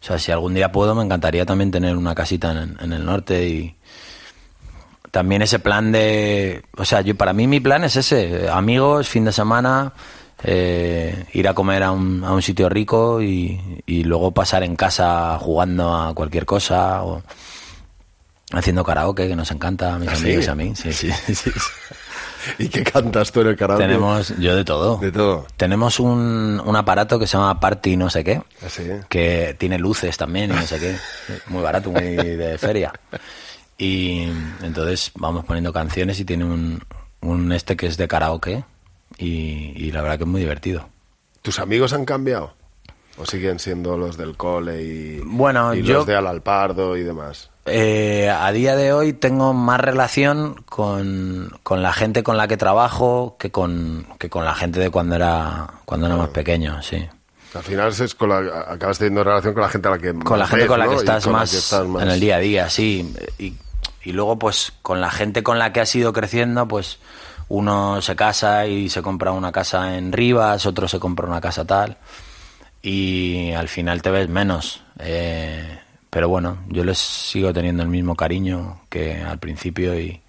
[0.00, 3.04] o sea, si algún día puedo, me encantaría también tener una casita en, en el
[3.04, 3.76] norte y
[5.10, 9.24] también ese plan de, o sea, yo para mí mi plan es ese, amigos, fin
[9.26, 9.92] de semana,
[10.42, 14.74] eh, ir a comer a un, a un sitio rico y, y luego pasar en
[14.76, 17.22] casa jugando a cualquier cosa o
[18.52, 20.22] haciendo karaoke que nos encanta a mis ¿Ah, sí?
[20.26, 20.72] amigos y a mí.
[20.76, 21.50] Sí, sí, sí, sí.
[22.58, 23.84] ¿Y qué cantas tú en el karaoke?
[23.84, 24.96] Tenemos, yo de todo.
[24.98, 25.46] De todo.
[25.56, 28.82] Tenemos un, un aparato que se llama Party no sé qué, Así.
[29.08, 30.96] que tiene luces también y no sé qué.
[31.48, 32.92] Muy barato, muy de feria.
[33.78, 34.28] Y
[34.62, 36.82] entonces vamos poniendo canciones y tiene un,
[37.22, 38.64] un este que es de karaoke
[39.18, 40.88] y, y la verdad que es muy divertido.
[41.42, 42.52] ¿Tus amigos han cambiado?
[43.16, 47.50] ¿O siguen siendo los del cole y, Bueno, y yo- los de Alalpardo y demás?
[47.72, 52.56] Eh, a día de hoy tengo más relación con, con la gente con la que
[52.56, 57.06] trabajo que con, que con la gente de cuando era, cuando era más pequeño, sí.
[57.54, 60.38] Al final es con la- acabas teniendo relación con la gente a la que con
[60.38, 60.90] la gente ves, con la ¿no?
[60.90, 63.14] que Y estás, con la más, que estás más- en el día a día, sí.
[63.38, 63.54] Y,
[64.04, 66.98] y luego, pues, con la gente con la que has ido creciendo, pues,
[67.48, 71.64] uno se casa y se compra una casa en Rivas, otro se compra una casa
[71.64, 71.98] tal,
[72.82, 74.82] y al final te ves menos.
[75.00, 75.78] Eh,
[76.10, 80.20] pero bueno, yo les sigo teniendo el mismo cariño que al principio y,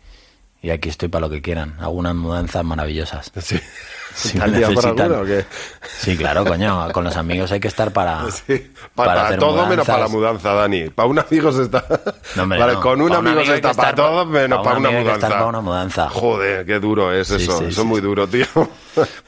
[0.61, 1.75] y aquí estoy para lo que quieran.
[1.79, 3.31] Hago unas mudanzas maravillosas.
[4.13, 4.37] Sí.
[5.99, 6.91] Sí, claro, coño.
[6.91, 8.25] Con los amigos hay que estar para.
[8.31, 8.71] Sí.
[8.95, 10.89] Para, hacer todo menos para la mudanza, Dani.
[10.89, 11.83] Para un amigo se está.
[12.35, 12.81] No, hombre, Vale, no.
[12.81, 15.09] Con un amigo se está para todo menos pa' para un una amigo hay que
[15.11, 15.27] mudanza.
[15.27, 16.09] estar pa' una mudanza.
[16.09, 17.57] Joder, qué duro es Sí, eso.
[17.59, 18.45] sí, eso es muy duro, tío.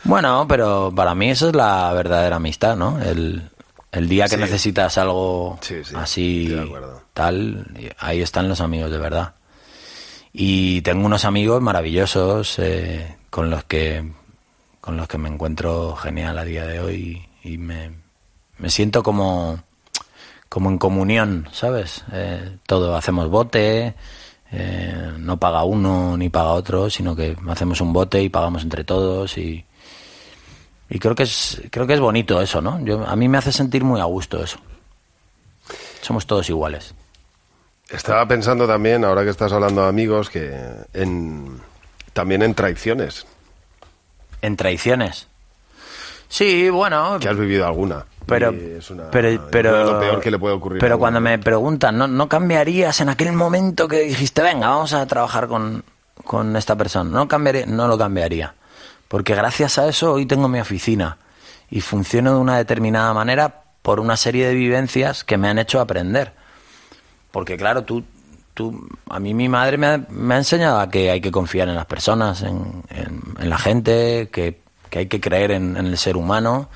[0.04, 3.00] Bueno, pero para mí eso es la verdadera amistad, ¿no?
[3.02, 3.50] El,
[3.94, 4.42] el día que Sí.
[4.42, 6.56] necesitas algo Sí, sí, así,
[7.14, 7.66] tal,
[8.00, 9.36] ahí están los amigos de verdad.
[10.34, 14.12] Y tengo unos amigos maravillosos eh, con los que
[14.82, 17.92] con los que me encuentro genial a día de hoy y me,
[18.58, 19.64] me siento como
[20.50, 22.04] como en comunión, ¿sabes?
[22.12, 23.96] Eh, todo hacemos bote,
[24.52, 28.84] eh, no paga uno ni paga otro, sino que hacemos un bote y pagamos entre
[28.84, 29.66] todos y,
[30.90, 32.80] y creo que es creo que es bonito eso, ¿no?
[32.86, 34.58] Yo, a mí me hace sentir muy a gusto eso.
[36.02, 36.94] Somos todos iguales.
[37.90, 40.52] Estaba pensando también, ahora que estás hablando de amigos, que
[40.94, 41.60] en
[42.14, 43.26] también en traiciones.
[44.42, 45.28] En traiciones.
[46.28, 48.06] Sí, bueno, Que has vivido alguna.
[48.26, 50.80] pero es una- pero pero es lo peor que le puede ocurrir.
[50.80, 55.06] pero cuando me preguntan no no cambiarías en aquel momento que dijiste venga vamos a
[55.06, 55.84] trabajar con,
[56.24, 58.56] con esta persona no cambiaría no lo cambiaría
[59.14, 61.20] porque gracias a eso hoy tengo mi oficina.
[61.70, 65.80] Y funciono de una determinada manera por una serie de vivencias que me han hecho
[65.80, 66.34] aprender.
[67.30, 68.04] Porque claro tú
[68.56, 71.86] tú a mí mi madre me ha, enseñado a que hay que confiar en las
[71.86, 72.82] personas en,
[73.38, 76.70] la gente que, que hay que creer en, en el ser humano.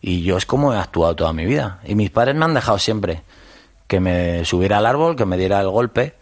[0.00, 1.80] Y yo es como he actuado toda mi vida.
[1.84, 3.24] Y mis padres me han dejado siempre
[3.88, 6.14] que me subiera al árbol que me diera el golpe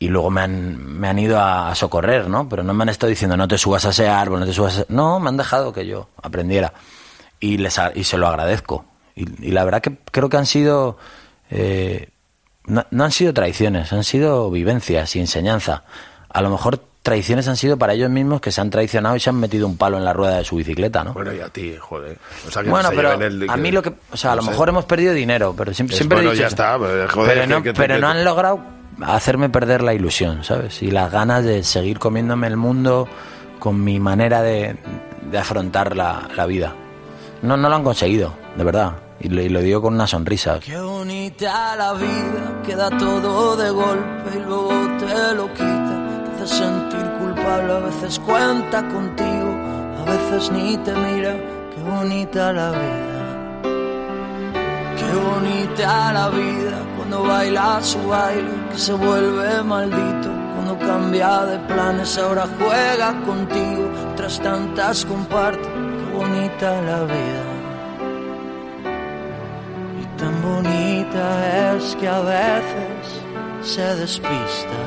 [0.00, 2.48] y luego me han, me han ido a, a socorrer, ¿no?
[2.48, 4.72] Pero no me han estado diciendo no te subas a ese árbol, no te subas
[4.78, 4.92] a ese-".
[4.92, 6.72] No, me han dejado que yo aprendiera
[7.40, 8.84] y, les, y se lo agradezco.
[9.16, 10.98] Y, y la verdad que creo que han sido...
[11.50, 12.08] eh,
[12.66, 15.84] no, no han sido traiciones, han sido vivencias y enseñanza.
[16.28, 19.30] A lo mejor traiciones han sido para ellos mismos que se han traicionado y se
[19.30, 21.14] han metido un palo en la rueda de su bicicleta, ¿no?
[21.14, 22.18] Bueno, y a ti, joder.
[22.46, 24.42] O sea, que Bueno, se pero el- a mí lo que, o sea, a no
[24.42, 24.50] lo sé.
[24.50, 27.46] mejor hemos perdido dinero, pero siempre, siempre he bueno, dicho ya está, pero, joder, pero
[27.46, 28.60] no, que- pero que- no han logrado
[29.02, 30.82] hacerme perder la ilusión, ¿sabes?
[30.82, 33.08] Y las ganas de seguir comiéndome el mundo
[33.58, 34.76] con mi manera de,
[35.30, 36.74] de afrontar la, la vida.
[37.42, 38.92] No, no lo han conseguido, de verdad.
[39.20, 40.60] Y lo, y lo digo con una sonrisa.
[40.60, 46.34] Qué bonita la vida, queda todo de golpe y luego te lo quita.
[46.36, 49.56] Te hace sentir culpable, a veces cuenta contigo,
[49.98, 51.34] a veces ni te mira.
[51.74, 53.17] Qué bonita la vida.
[55.08, 60.28] Qué bonita la vida cuando baila su baile, que se vuelve maldito.
[60.54, 63.88] Cuando cambia de planes, ahora juega contigo.
[64.16, 67.44] Tras tantas comparte, qué bonita la vida.
[70.02, 73.22] Y tan bonita es que a veces
[73.62, 74.78] se despista.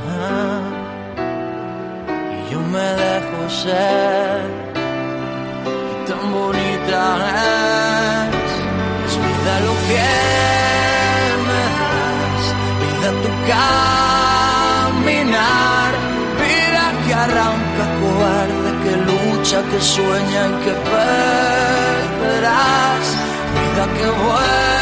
[2.36, 4.42] Y yo me dejo ser.
[5.90, 7.02] Y tan bonita
[7.88, 7.91] es.
[9.94, 11.36] Es
[12.80, 13.30] vida tu
[15.12, 15.92] caminar.
[16.42, 20.74] Vida que arranca cobarde, que lucha, que sueña y que
[22.12, 23.06] perderás.
[23.54, 24.72] Vida que vuelve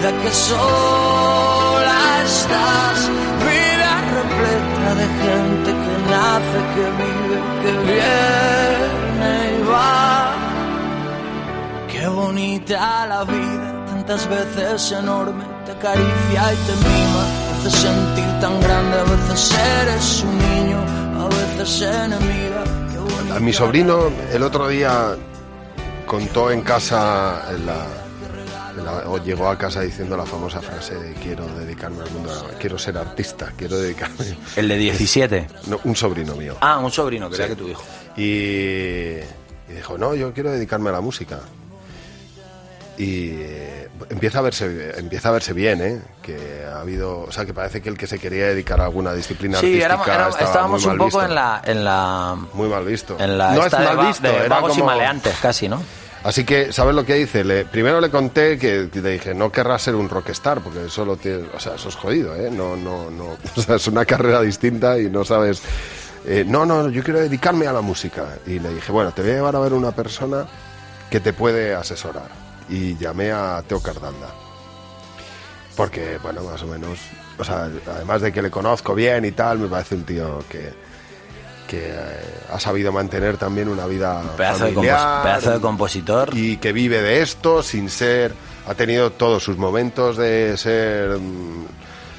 [0.00, 2.98] vida que sola estás,
[3.46, 10.49] vida repleta de gente que nace, que vive, que viene y va.
[12.00, 17.26] Qué bonita la vida, tantas veces enorme, te acaricia y te mima,
[17.62, 20.78] te hace sentir tan grande, a veces eres un niño,
[21.22, 22.64] a veces enemiga.
[23.36, 25.14] A mi sobrino el otro día
[26.06, 27.86] contó en casa en la,
[28.78, 32.50] en la- o llegó a casa diciendo la famosa frase de quiero dedicarme al mundo,
[32.58, 34.24] quiero ser artista, quiero dedicarme.
[34.56, 35.46] El de 17.
[35.66, 36.56] No, un sobrino mío.
[36.62, 37.54] Ah, un sobrino, creía Sí.
[37.54, 37.82] que tu hijo.
[38.16, 38.22] Y,
[39.70, 41.38] y dijo, no, yo quiero dedicarme a la música.
[43.02, 46.00] Y eh, empieza a verse empieza a verse bien, ¿eh?
[46.22, 49.14] Que ha habido, o sea, que parece que el que se quería dedicar a alguna
[49.14, 51.28] disciplina Sí, artística estaba estábamos muy un mal poco visto.
[51.30, 53.16] en la, en la, muy mal visto.
[53.18, 55.82] en la no es de mal visto, de era vagos y maleantes, casi, ¿no?
[56.22, 57.42] Así que, ¿sabes lo que hice?
[57.44, 61.06] Le, primero le conté que, que le dije, no querrás ser un rockstar, porque eso
[61.06, 62.50] lo tiene, o sea, eso es jodido, ¿eh?
[62.50, 65.62] No, no, no, o sea, es una carrera distinta y no sabes.
[66.26, 68.24] eh, no, no, yo quiero dedicarme a la música.
[68.46, 70.44] Y le dije, bueno, te voy a llevar a ver una persona
[71.08, 72.49] que te puede asesorar.
[72.70, 74.28] Y llamé a Teo Cardanda.
[75.76, 76.98] Porque, bueno, más o menos,
[77.38, 80.72] o sea, además de que le conozco bien y tal, me parece un tío que,
[81.68, 82.20] que eh,
[82.52, 86.30] ha sabido mantener también una vida Pedazo de, familiar, compos- pedazo de compositor.
[86.36, 88.34] y que vive de esto sin ser
[88.66, 91.64] ha tenido todos sus momentos de ser mm,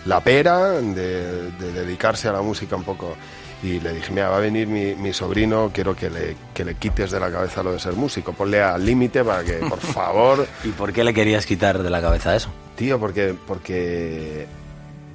[0.05, 3.15] la pera de, de dedicarse a la música un poco
[3.63, 6.75] y le dije mira va a venir mi, mi sobrino quiero que le, que le
[6.75, 10.47] quites de la cabeza lo de ser músico ponle al límite para que por favor
[10.63, 12.49] ¿Y por qué le querías quitar de la cabeza eso?
[12.75, 14.47] tío porque porque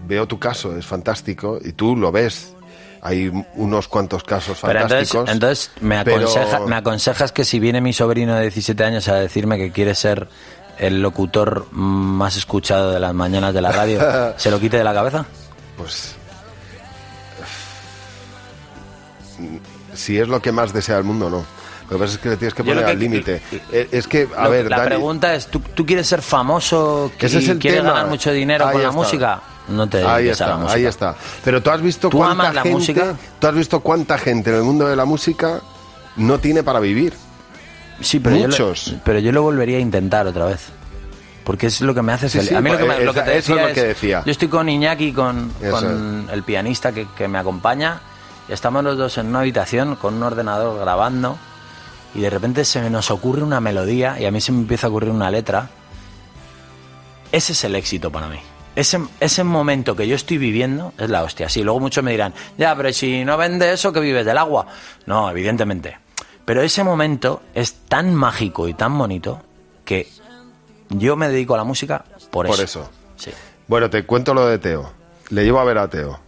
[0.07, 2.53] veo tu caso es fantástico y tú lo ves
[3.03, 7.81] hay unos cuantos casos Pero fantásticos entonces me, pero- aconseja, me aconsejas que si viene
[7.81, 10.29] mi sobrino de 17 años a decirme que quiere ser
[10.79, 13.99] el locutor más escuchado de las mañanas de la radio,
[14.37, 15.25] ¿se lo quite de la cabeza?
[15.77, 16.15] Pues.
[19.95, 21.45] Si es lo que más desea el mundo, no.
[21.89, 23.41] Lo que pasa es que le tienes que poner que- al límite.
[23.71, 27.39] Eh, Es que, a ver, la Dani, pregunta es, ¿tú, tú quieres ser famoso Ese
[27.39, 27.93] es el quieres tema.
[27.93, 28.99] ganar mucho dinero Ahí con la está.
[29.01, 29.41] música?
[29.69, 31.15] No te ahí dediques a la está, ahí está.
[31.45, 33.15] Pero tú has visto ¿Tú cuánta amas la gente, música?
[33.39, 35.61] tú has visto cuánta gente en el mundo de la música
[36.17, 37.15] no tiene para vivir.
[38.01, 38.87] Sí, pero Muchos.
[38.87, 40.61] Yo lo, pero yo lo volvería a intentar otra vez.
[41.45, 42.49] Porque es lo que me hace Sí, feliz.
[42.51, 43.83] sí, a mí lo que, me- pues, lo que te eso es decía lo que
[43.85, 44.23] decía.
[44.27, 45.53] Yo estoy con Iñaki, con,
[46.33, 48.01] el pianista que, que me acompaña,
[48.49, 51.39] y estamos los dos en una habitación con un ordenador grabando,
[52.15, 54.91] y de repente se nos ocurre una melodía, y a mí se me empieza a
[54.91, 55.69] ocurrir una letra.
[57.33, 58.39] Ese es el éxito para mí.
[58.75, 61.49] Ese, ese momento que yo estoy viviendo es la hostia.
[61.49, 64.67] Sí, luego muchos me dirán, ya, pero si no vende eso, que vives del agua.
[65.07, 65.99] No, evidentemente.
[66.45, 69.43] Pero ese momento es tan mágico y tan bonito
[69.85, 70.09] que
[70.91, 72.63] yo me dedico a la música por, Por eso.
[72.65, 72.91] eso.
[73.17, 73.31] Sí.
[73.67, 74.93] Bueno, te cuento lo de Teo.
[75.31, 76.21] Le llevo a ver a Teo.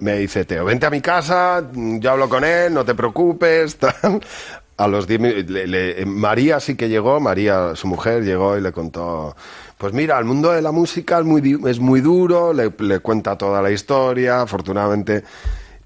[0.00, 3.76] Me dice, Teo, vente a mi casa, yo hablo con él, no te preocupes.
[3.78, 4.20] tal.
[4.76, 8.60] A los 10 minutos, le- le- María sí que llegó, María, su mujer, llegó y
[8.60, 9.34] le contó,
[9.76, 13.36] pues mira, el mundo de la música es muy, es muy duro, le, le cuenta
[13.36, 15.24] toda la historia, afortunadamente.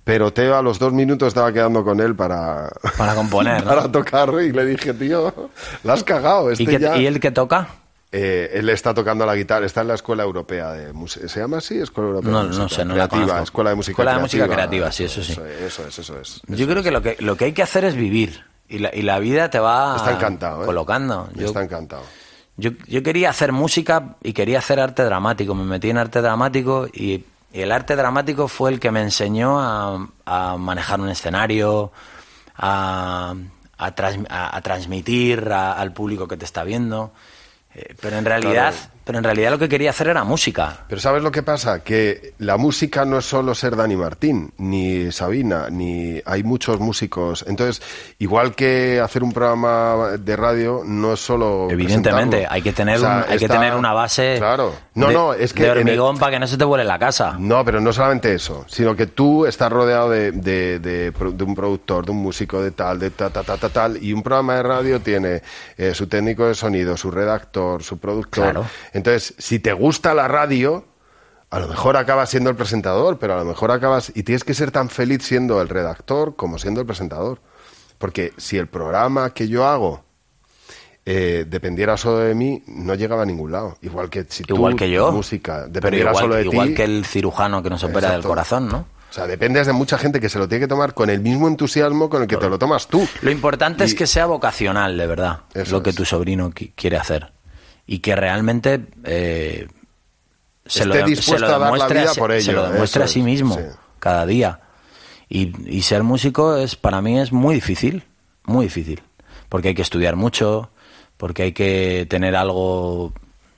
[0.04, 3.70] Pero Teo a los dos minutos estaba quedando con él para, Para componer, ¿no?
[3.70, 5.32] para tocar y le dije, tío,
[5.84, 6.50] la has cagado.
[6.50, 6.96] Este ¿Y, qué- ya...
[6.98, 7.68] ¿Y él que toca?
[8.14, 11.26] Eh, él está tocando la guitarra, está en la Escuela Europea de Música.
[11.28, 11.78] ¿Se llama así?
[11.80, 13.42] Escuela Europea No, de no Música sé, no la Creativa, conozco.
[13.44, 14.44] Escuela de Música Escuela de Creativa.
[14.44, 15.32] Música Creativa, sí, eso sí.
[15.32, 16.42] Eso, eso es, eso es.
[16.46, 18.44] Yo creo que lo, que lo que hay que hacer es vivir.
[18.68, 20.66] Y la, y la vida te va Está encantado, ¿eh?
[20.66, 21.28] colocando.
[21.34, 22.02] Yo, Está encantado.
[22.58, 25.54] yo, yo quería hacer música y quería hacer arte dramático.
[25.54, 29.58] Me metí en arte dramático y, y el arte dramático fue el que me enseñó
[29.60, 31.92] a, a manejar un escenario,
[32.56, 33.34] a,
[33.78, 37.12] a, trans- a- transmitir al público que te está viendo.
[37.74, 38.74] Eh, pero en realidad.
[39.05, 40.84] Pero en realidad lo que quería hacer era música.
[40.88, 41.82] Pero ¿sabes lo que pasa?
[41.82, 47.44] Que la música no es solo ser Dani Martín, ni Sabina, ni hay muchos músicos.
[47.48, 47.82] Entonces,
[48.18, 51.68] igual que hacer un programa de radio, no es solo.
[51.70, 54.74] Evidentemente, hay que tener, O sea, un- hay que tener una base Claro.
[54.94, 55.62] No, de, no, es que.
[55.64, 57.36] de el- hormigón para que no se te vuele la casa.
[57.38, 61.12] No, pero no solamente eso, sino que tú estás rodeado de, de- de
[61.44, 64.22] un productor, de un músico, de tal, de ta, ta, ta, ta, tal, y un
[64.22, 65.42] programa de radio tiene
[65.76, 68.44] eh, su técnico de sonido, su redactor, su productor.
[68.44, 68.66] Claro.
[68.93, 70.84] Entonces, si te gusta la radio,
[71.51, 74.12] a lo mejor acabas siendo el presentador, pero a lo mejor acabas...
[74.14, 77.40] Y tienes que ser tan feliz siendo el redactor como siendo el presentador.
[77.99, 80.05] Porque si el programa que yo hago
[81.05, 83.76] eh, dependiera solo de mí, no llegaba a ningún lado.
[83.82, 85.11] Igual que si tú, Igual que yo.
[85.12, 86.74] música dependiera igual, solo de igual ti...
[86.74, 88.28] que el cirujano que nos opera del Exacto.
[88.28, 88.86] corazón, ¿no?
[89.11, 91.47] O sea, dependes de mucha gente que se lo tiene que tomar con el mismo
[91.47, 93.07] entusiasmo con el que te lo tomas tú.
[93.20, 95.97] Lo importante es que sea vocacional, de verdad, Eso lo que es.
[95.97, 97.30] tu sobrino qui- quiere hacer.
[97.86, 99.66] Y que realmente eh,
[100.66, 102.44] se esté lo, dispuesto se lo a dar la demuestre vida sí- por ello.
[102.44, 103.62] Se lo demuestra a sí mismo sí.
[103.98, 104.60] cada día.
[105.28, 108.04] Y, y ser músico es para mí es muy difícil,
[108.44, 109.02] muy difícil.
[109.48, 110.70] Porque hay que estudiar mucho,
[111.16, 113.12] porque hay que tener algo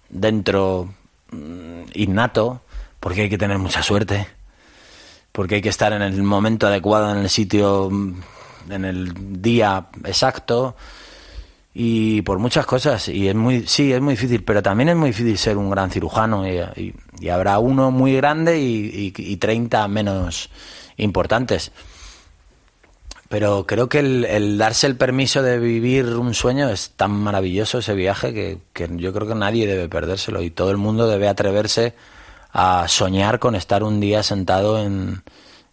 [0.08, 0.92] dentro
[1.30, 2.62] mm, innato,
[3.00, 4.26] porque hay que tener mucha suerte,
[5.32, 8.22] porque hay que estar en el momento adecuado, en el sitio, mm,
[8.70, 10.74] en el día exacto
[11.74, 15.08] y por muchas cosas y es muy sí es muy difícil pero también es muy
[15.10, 16.94] difícil ser un gran cirujano y,
[17.28, 20.50] habrá uno muy grande y, y, y 30 menos
[20.96, 21.72] importantes.
[23.28, 27.94] Pero creo que el, darse el permiso de vivir un sueño es tan maravilloso ese
[27.94, 31.94] viaje que, que yo creo que nadie debe perdérselo y todo el mundo debe atreverse
[32.52, 35.22] a soñar con estar un día sentado en,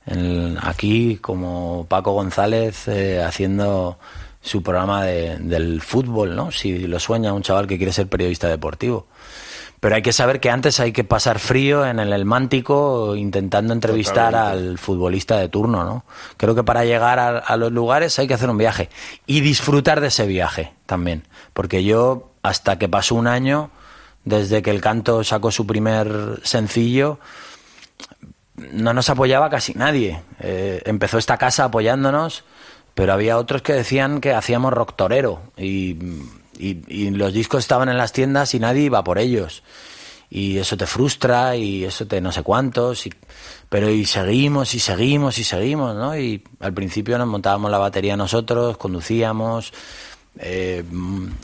[0.08, 4.00] en- aquí como Paco González eh, haciendo
[4.42, 6.52] su programa de- del fútbol, ¿no?
[6.52, 9.08] Si lo sueña un chaval que quiere ser periodista deportivo.
[9.80, 14.32] Pero hay que saber que antes hay que pasar frío en el Mántico intentando entrevistar
[14.32, 14.70] Totalmente.
[14.70, 16.06] al futbolista de turno, ¿no?
[16.38, 18.90] Creo que para llegar a, a los lugares hay que hacer un viaje
[19.26, 21.24] y disfrutar de ese viaje también.
[21.54, 23.72] Porque yo, hasta que pasó un año,
[24.24, 27.18] desde que el canto sacó su primer sencillo,
[28.56, 30.22] no nos apoyaba casi nadie.
[30.40, 32.44] Eh, empezó esta casa apoyándonos,
[33.02, 35.98] pero había otros que decían que hacíamos rock torero y,
[36.60, 39.64] y- los discos estaban en las tiendas y nadie iba por ellos.
[40.30, 43.08] Y eso te frustra y eso te no sé cuántos.
[43.08, 43.14] Y,
[43.70, 46.16] pero y seguimos y seguimos y seguimos, ¿no?
[46.16, 49.74] Y al principio nos montábamos la batería nosotros, conducíamos,
[50.38, 50.84] eh,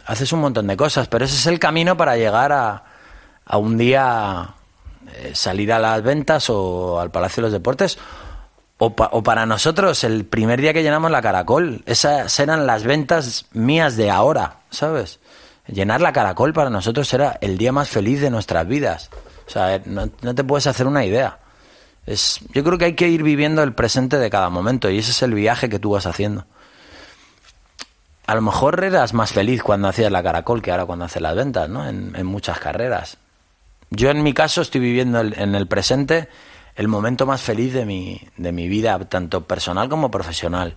[0.06, 2.84] haces un montón de cosas, pero ese es el camino para llegar a,
[3.48, 4.54] a un día
[5.12, 7.98] eh, salir a las ventas o al Palacio de los Deportes.
[8.80, 12.84] O, pa- o para nosotros, el primer día que llenamos la Caracol, esas eran las
[12.84, 15.20] ventas mías de ahora, ¿sabes?
[15.68, 19.10] Llenar la Caracol para nosotros era el día más feliz de nuestras vidas.
[19.48, 21.40] O sea, eh, no, te puedes hacer una idea.
[22.06, 25.12] Es, yo creo que hay que ir viviendo el presente de cada momento y ese
[25.12, 26.46] es el viaje que tú vas haciendo.
[28.28, 31.36] A lo mejor eras más feliz cuando hacías la Caracol que ahora cuando haces las
[31.36, 31.88] ventas, ¿no?
[31.88, 33.18] En, muchas carreras.
[33.90, 36.28] Yo en mi caso estoy viviendo en el presente
[36.78, 40.76] el momento más feliz de mi, de mi vida, tanto personal como profesional.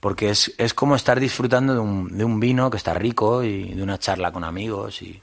[0.00, 3.74] Porque es, es como estar disfrutando de un, de un vino que está rico y
[3.74, 5.20] de una charla con amigos y,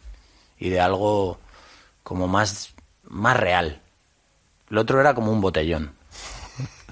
[0.60, 1.40] y de algo
[2.04, 3.82] como más, más real.
[4.70, 5.94] Lo otro era como un botellón.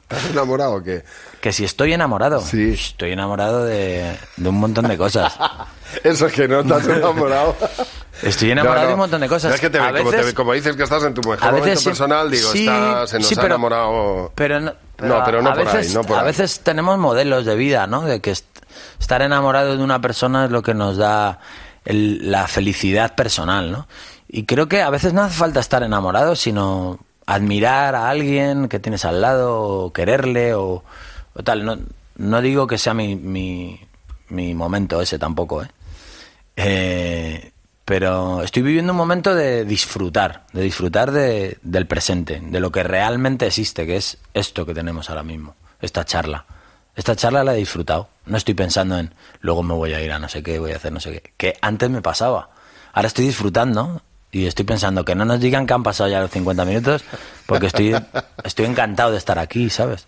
[0.03, 1.03] ¿Estás enamorado o qué?
[1.41, 2.71] Que si estoy enamorado, Sí.
[2.73, 5.35] estoy enamorado de, de un montón de cosas.
[6.03, 7.55] Eso es que no estás enamorado.
[8.23, 8.87] Estoy enamorado No, no.
[8.87, 9.53] de un montón de cosas.
[9.55, 11.45] Es que te, A como, te- veces- como dices que estás en tu mejor a
[11.47, 14.31] momento veces sí- personal, digo, sí, está, se nos sí, ha pero- enamorado.
[14.35, 16.25] Pero no, pero no a por ahí, veces, no por a ahí.
[16.27, 18.01] veces tenemos modelos de vida, ¿no?
[18.03, 18.45] De que est-
[18.99, 21.39] estar enamorado de una persona es lo que nos da
[21.85, 23.87] el- la felicidad personal, ¿no?
[24.29, 28.79] Y creo que a veces no hace falta estar enamorado, sino admirar a alguien que
[28.79, 30.83] tienes al lado, o quererle, o,
[31.35, 31.63] o tal.
[31.65, 31.77] No,
[32.15, 33.79] no digo que sea mi, mi,
[34.29, 35.67] mi momento ese tampoco, ¿eh?
[36.55, 37.51] Eh,
[37.85, 42.83] pero estoy viviendo un momento de disfrutar, de disfrutar de- del presente, de lo que
[42.83, 46.45] realmente existe, que es esto que tenemos ahora mismo, esta charla.
[46.95, 48.07] Esta charla la he disfrutado.
[48.25, 50.75] No estoy pensando en luego me voy a ir a no sé qué, voy a
[50.75, 51.33] hacer no sé qué.
[51.37, 52.49] Que antes me pasaba.
[52.93, 56.29] Ahora estoy disfrutando y estoy pensando que no nos digan que han pasado ya los
[56.29, 57.03] 50 minutos
[57.47, 57.95] porque estoy,
[58.43, 60.05] estoy encantado de estar aquí, ¿sabes?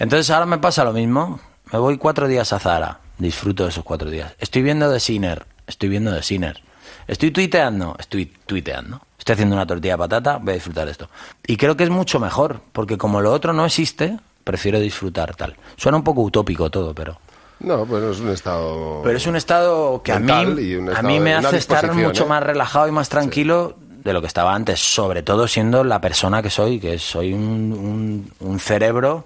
[0.00, 1.38] Entonces ahora me pasa lo mismo.
[1.72, 2.98] Me voy cuatro días a Zara.
[3.16, 4.34] Disfruto de esos cuatro días.
[4.40, 5.46] Estoy viendo de Sinner.
[5.68, 6.63] Estoy viendo de Sinner.
[7.06, 7.96] Estoy tuiteando.
[7.98, 9.00] Estoy tuiteando.
[9.18, 10.36] Estoy haciendo una tortilla de patata.
[10.38, 11.08] Voy a disfrutar de esto.
[11.46, 12.60] Y creo que es mucho mejor.
[12.72, 15.56] Porque como lo otro no existe, prefiero disfrutar tal.
[15.76, 17.18] Suena un poco utópico todo, pero...
[17.60, 19.00] No, pues es un estado.
[19.04, 22.28] Pero es un estado que a mí, a mí me hace estar mucho ¿eh?
[22.28, 26.42] más relajado y más tranquilo de lo que estaba antes, sobre todo siendo la persona
[26.42, 29.24] que soy, que soy un, un- un cerebro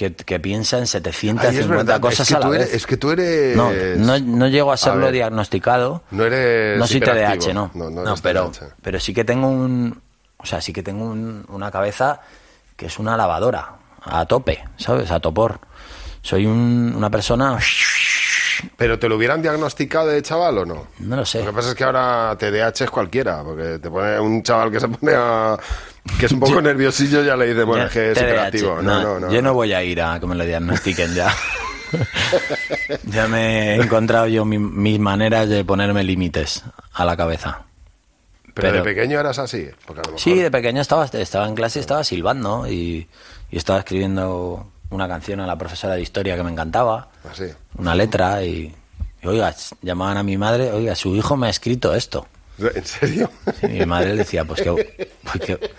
[0.00, 2.72] que, que piensa en Ay, 750 es verdad, cosas es que a la tú vez.
[2.74, 3.54] es que tú eres.
[3.54, 6.02] no, no, no llego a serlo diagnosticado.
[6.10, 6.78] No eres.
[6.78, 7.00] No soy.
[7.00, 7.70] TDAH, no.
[7.74, 8.74] No, no No, pero, TDAH.
[8.80, 10.00] pero sí que tengo un.
[10.38, 12.20] O sea, sí que tengo un- una cabeza
[12.76, 13.72] que es una lavadora,
[14.02, 15.10] a tope, ¿sabes?
[15.10, 15.60] A topor.
[16.22, 17.58] Soy un- una persona.
[18.76, 20.86] ¿Pero te lo hubieran diagnosticado de chaval o no?
[21.00, 21.40] No lo sé.
[21.40, 24.80] Lo que pasa es que ahora TDAH es cualquiera, porque te pone un chaval que
[24.80, 25.56] se pone a.
[26.18, 28.82] que es un poco nerviosillo, ya le dice, bueno, es que es hiperactivo.
[28.82, 29.32] No, no, no.
[29.32, 31.32] Yo no voy a ir a que me lo diagnostiquen ya.
[33.04, 37.62] ya me he encontrado yo mi- mis maneras de ponerme límites a la cabeza.
[38.54, 39.68] Pero, de pequeño eras así.
[39.86, 43.08] Porque a lo mejor- Sí, de pequeño estaba, estaba en clase y estaba silbando y,
[43.50, 47.44] y estaba escribiendo una canción a la profesora de historia que me encantaba, Así.
[47.78, 48.74] una letra y,
[49.22, 52.26] y, oiga, llamaban a mi madre, oiga, su hijo me ha escrito esto.
[52.58, 53.30] ¿En serio?
[53.60, 55.70] Sí, mi madre le decía, pues qué, pues qué,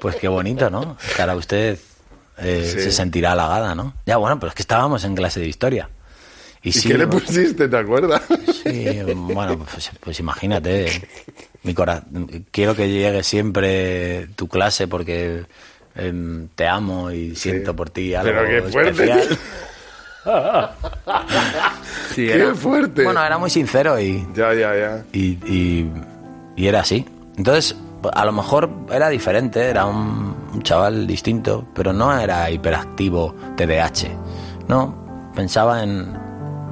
[0.00, 0.96] pues qué bonito, ¿no?
[1.16, 1.78] Que ahora usted
[2.38, 2.80] eh, Sí.
[2.82, 3.94] se sentirá halagada, ¿no?
[4.04, 5.88] Ya, bueno, pero es que estábamos en clase de historia.
[6.62, 8.20] Y, ¿Y sí, qué le pusiste, te acuerdas?
[8.62, 11.08] Sí, bueno, pues, pues imagínate,
[11.62, 12.02] mi cora-
[12.50, 15.46] quiero que llegue siempre tu clase porque
[16.54, 19.38] te amo y siento por ti algo Pero qué fuerte, especial.
[22.14, 23.04] Sí, Qué era- fuerte.
[23.04, 25.04] Bueno, era muy sincero y, Ya, ya, ya.
[25.12, 25.90] y, y-
[26.56, 27.06] y era así.
[27.36, 27.76] Entonces,
[28.12, 34.08] a lo mejor era diferente, era un, un chaval distinto, pero no era hiperactivo TDAH.
[34.68, 36.14] No, pensaba en,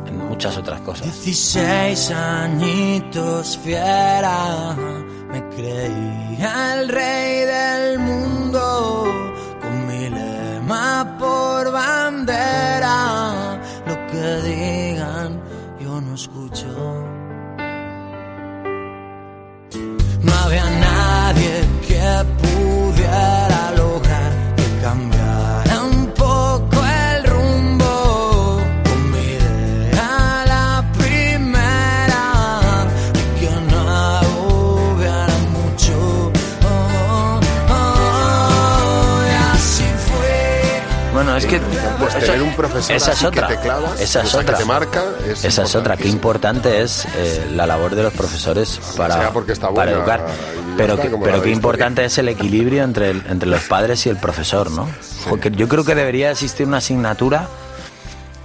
[0.06, 1.04] en muchas otras cosas.
[1.24, 4.76] 16 añitos fiera,
[5.32, 9.04] me creía el rey del mundo,
[9.60, 15.40] con mi lema por bandera, lo que digan
[15.80, 16.66] yo no escucho.
[20.22, 21.52] No había nadie
[21.86, 22.65] que pudiera
[42.18, 44.64] eso- tener un profesor esa es otra, que te clavas, esa es que otra, te
[44.64, 45.96] marca, es esa es otra.
[45.96, 49.14] Qué importante es eh, la labor de los profesores para,
[49.74, 50.26] para educar.
[50.76, 51.08] Pero, que-
[51.42, 54.88] qué importante es el equilibrio entre, el- entre los padres y el profesor, ¿no?
[55.28, 57.48] Porque yo creo que debería existir una asignatura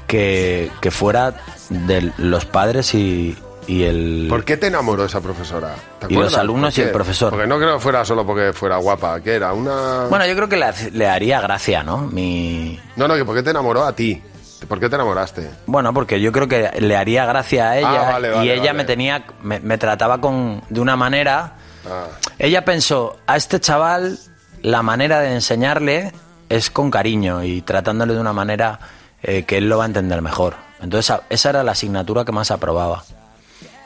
[0.07, 1.34] que, que fuera
[1.69, 3.38] de los padres y,
[3.68, 4.28] y el...
[4.30, 5.76] ¿Por qué te enamoró esa profesora?
[5.99, 7.30] ¿Te Y los alumnos ¿Por y el profesor.
[7.32, 10.05] Porque no creo que fuera solo porque fuera guapa, que era una...
[10.09, 11.99] Bueno, yo creo que le, le haría gracia, ¿no?
[11.99, 14.22] Mi, No, no, que ¿por qué te enamoró a ti?
[14.68, 15.49] ¿Por qué te enamoraste?
[15.66, 18.62] Bueno, porque yo creo que le haría gracia a ella Ah, vale, vale, y ella
[18.68, 18.74] vale.
[18.74, 21.55] me tenía, me, me trataba con de una manera.
[21.89, 22.05] Ah,
[22.38, 24.20] Ella pensó a este chaval
[24.62, 26.12] la manera de enseñarle
[26.49, 28.80] es con cariño y tratándole de una manera
[29.24, 30.55] eh, que él lo va a entender mejor.
[30.80, 33.03] Entonces esa era la asignatura que más aprobaba,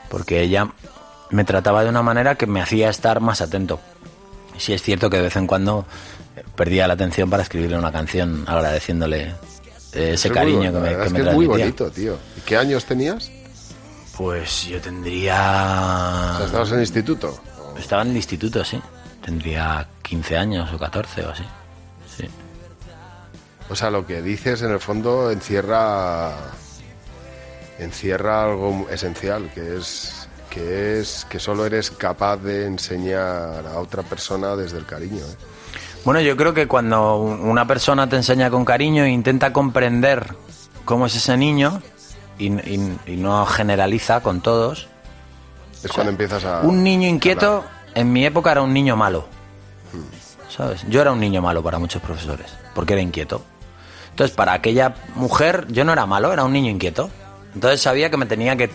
[0.08, 0.68] porque ella
[1.30, 3.80] me trataba de una manera que me hacía estar más atento.
[4.58, 5.86] Sí es cierto que de vez en cuando
[6.54, 9.34] perdía la atención para escribirle una canción agradeciéndole
[9.92, 12.18] eh, ese es cariño bueno, que me, que es me que es muy bonito, tío.
[12.36, 13.30] ¿Y qué años tenías?
[14.16, 15.34] Pues yo O tendría...
[16.36, 17.38] sea, ¿Estabas en el instituto?
[17.78, 18.80] Estaba en el instituto, sí.
[19.24, 21.44] Tendría 15 años o 14 o así.
[22.16, 22.28] Sí.
[23.68, 26.32] O sea, lo que dices en el fondo encierra
[27.78, 34.02] encierra algo esencial, que es que es que solo eres capaz de enseñar a otra
[34.02, 35.18] persona desde el cariño.
[35.18, 35.36] ¿eh?
[36.04, 40.34] Bueno, yo creo que cuando una persona te enseña con cariño e intenta comprender
[40.86, 41.82] cómo es ese niño
[42.38, 44.88] y, y- y no generaliza con todos,
[45.84, 47.64] Es cuando empiezas a un niño inquieto
[47.94, 49.26] en mi época era un niño malo.
[50.48, 50.84] ¿Sabes?
[50.88, 53.42] Yo era un niño malo para muchos profesores, porque era inquieto.
[54.10, 57.10] Entonces, para aquella mujer, yo no era malo, era un niño inquieto.
[57.56, 58.68] Entonces sabía que me tenía que,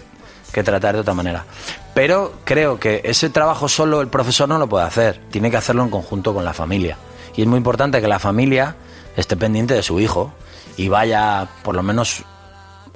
[0.51, 1.45] que tratar de otra manera.
[1.93, 5.83] Pero creo que ese trabajo solo el profesor no lo puede hacer, tiene que hacerlo
[5.83, 6.97] en conjunto con la familia.
[7.35, 8.75] Y es muy importante que la familia
[9.15, 10.33] esté pendiente de su hijo
[10.77, 12.23] y vaya por lo menos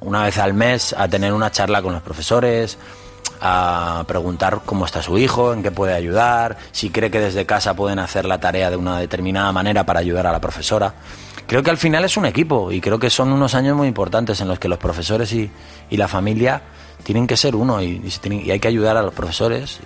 [0.01, 2.79] una vez al mes a tener una charla con los profesores,
[3.39, 7.75] a preguntar cómo está su hijo, en qué puede ayudar, si cree que desde casa
[7.75, 10.95] pueden hacer la tarea de una determinada manera para ayudar a la profesora.
[11.47, 14.41] Creo que al final es un equipo y creo que son unos años muy importantes
[14.41, 15.49] en los que los profesores y,
[15.89, 16.61] y la familia
[17.03, 19.79] tienen que ser uno y, y se tienen- y hay que ayudar a los profesores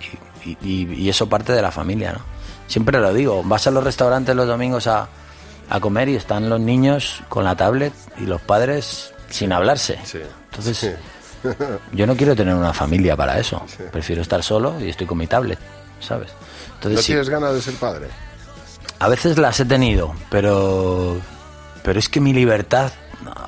[0.63, 2.13] y, eso parte de la familia.
[2.13, 2.19] ¿no?
[2.67, 5.09] Siempre lo digo, vas a los restaurantes los domingos a,
[5.69, 9.99] a comer y están los niños con la tablet y los padres sin hablarse.
[10.05, 10.19] Sí.
[10.51, 10.91] Entonces, Sí.
[11.93, 13.61] yo no quiero tener una familia para eso.
[13.91, 15.57] Prefiero estar solo y estoy con mi tablet,
[15.99, 16.29] ¿sabes?
[16.75, 18.07] Entonces, ¿No tienes ganas de ser padre?
[19.01, 21.15] a veces las he tenido, pero
[21.89, 22.91] pero es que mi libertad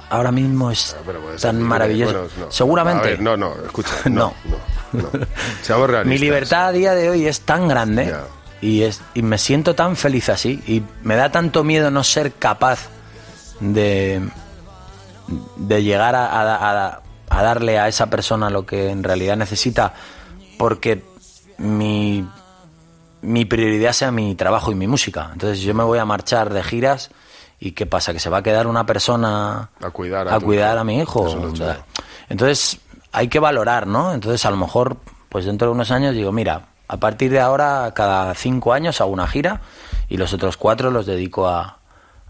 [0.10, 2.14] ahora mismo es Ah, pero ser tan maravillosa.
[2.14, 2.52] Bueno, no.
[2.52, 3.08] Seguramente.
[3.10, 3.92] Ver, no, no, escucha.
[4.10, 4.34] No.
[4.94, 5.10] No, no.
[5.62, 6.08] Seamos realistas.
[6.08, 8.16] Mi libertad a día de hoy es tan grande
[8.62, 12.34] y, es, y me siento tan feliz así y me da tanto miedo no ser
[12.34, 12.90] capaz
[13.60, 14.28] de,
[15.58, 19.94] de llegar a, a- a- a darle a esa persona lo que en realidad necesita
[20.58, 21.04] porque
[21.60, 22.28] mi,
[23.22, 25.30] mi prioridad sea mi trabajo y mi música.
[25.32, 27.12] Entonces yo me voy a marchar de giras
[27.62, 28.12] y ¿qué pasa?
[28.12, 30.82] ¿Que se va a quedar una persona A cuidar a a, cuidar hijo?
[30.82, 31.28] a mi hijo?
[32.28, 32.80] Entonces
[33.12, 34.14] hay que valorar, ¿no?
[34.14, 34.98] Entonces a lo mejor,
[35.30, 39.12] pues dentro de unos años digo, mira, a partir de ahora cada cinco años hago
[39.12, 39.62] una gira
[40.10, 41.78] y los otros cuatro los dedico a,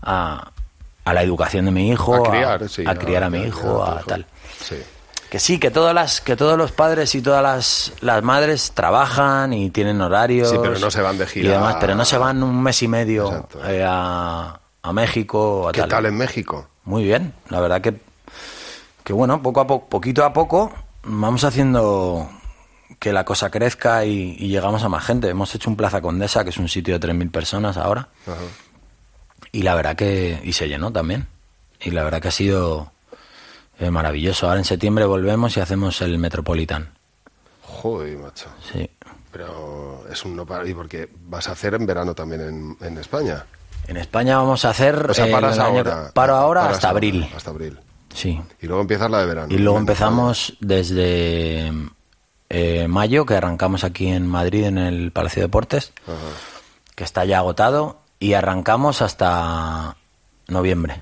[0.02, 0.52] a,
[1.06, 2.84] a la educación de mi hijo, a criar, sí.
[2.86, 4.26] a criar a mi hijo, a tal.
[4.60, 4.76] Sí.
[5.30, 9.54] Que sí, que todas las, que todos los padres y todas las, las madres trabajan
[9.54, 10.50] y tienen horarios.
[10.50, 11.48] Sí, pero no se van de gira.
[11.48, 15.70] Y demás, pero no se van un mes y medio eh, a, a México.
[15.70, 16.68] A ¿Qué tal en México?
[16.84, 18.00] Muy bien, la verdad que,
[19.04, 20.72] que bueno, poco a poco, poquito a poco,
[21.04, 22.30] vamos haciendo
[23.00, 25.30] que la cosa crezca y, y llegamos a más gente.
[25.30, 28.36] Hemos hecho un Plaza Condesa, que es un sitio de 3.000 personas ahora, Ajá.
[29.52, 31.28] y la verdad que, y se llenó también.
[31.80, 32.92] Y la verdad que ha sido
[33.80, 34.48] eh, maravilloso.
[34.48, 36.94] Ahora en septiembre volvemos y hacemos el Metropolitan.
[37.64, 38.50] Joder, macho.
[38.72, 38.88] Sí.
[39.32, 40.68] Pero es un no para...
[40.68, 43.46] ¿Y porque vas a hacer en verano también en, en España?
[43.88, 46.12] En España vamos a hacer O sea, eh, paras el año- ahora.
[46.14, 47.30] paro ahora hasta ahora, abril.
[47.36, 47.80] Hasta abril.
[48.14, 48.40] Sí.
[48.62, 49.54] Y luego empiezas la de verano.
[49.54, 51.72] Y luego empezamos desde
[52.50, 55.94] eh, mayo, que arrancamos aquí en Madrid, en el Palacio de Deportes.
[56.06, 56.16] Ajá.
[56.96, 59.96] que está ya agotado, y arrancamos hasta
[60.48, 61.02] noviembre.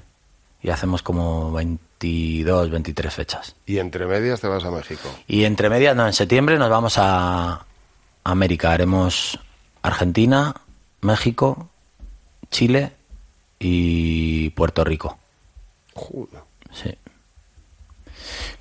[0.62, 3.56] Y hacemos como 22, 23 fechas.
[3.66, 5.10] Y entre medias te vas a México.
[5.28, 7.66] Y entre medias, no, en septiembre nos vamos a
[8.24, 8.72] América.
[8.72, 9.40] Haremos
[9.82, 10.54] Argentina,
[11.02, 11.70] México,
[12.52, 12.92] Chile
[13.60, 15.18] y Puerto Rico.
[15.94, 16.42] Joder.
[16.72, 16.96] Sí.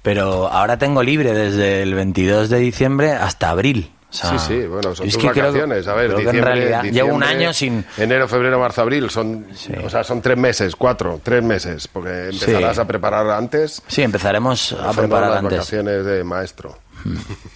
[0.03, 3.93] Pero ahora tengo libre desde el 22 de diciembre hasta abril.
[4.11, 5.87] O sea, sí, sí, bueno, son tus que creo vacaciones.
[5.87, 7.85] a ver, que en diciembre, realidad llevo un diciembre, año sin...
[7.99, 9.11] Enero, febrero, marzo, abril.
[9.11, 9.73] Son, Sí.
[9.85, 11.87] o sea, son tres meses, cuatro, tres meses.
[11.89, 12.81] Porque empezarás Sí.
[12.81, 13.83] a preparar antes.
[13.87, 15.59] Sí, empezaremos a preparar las antes.
[15.59, 16.79] vacaciones de maestro.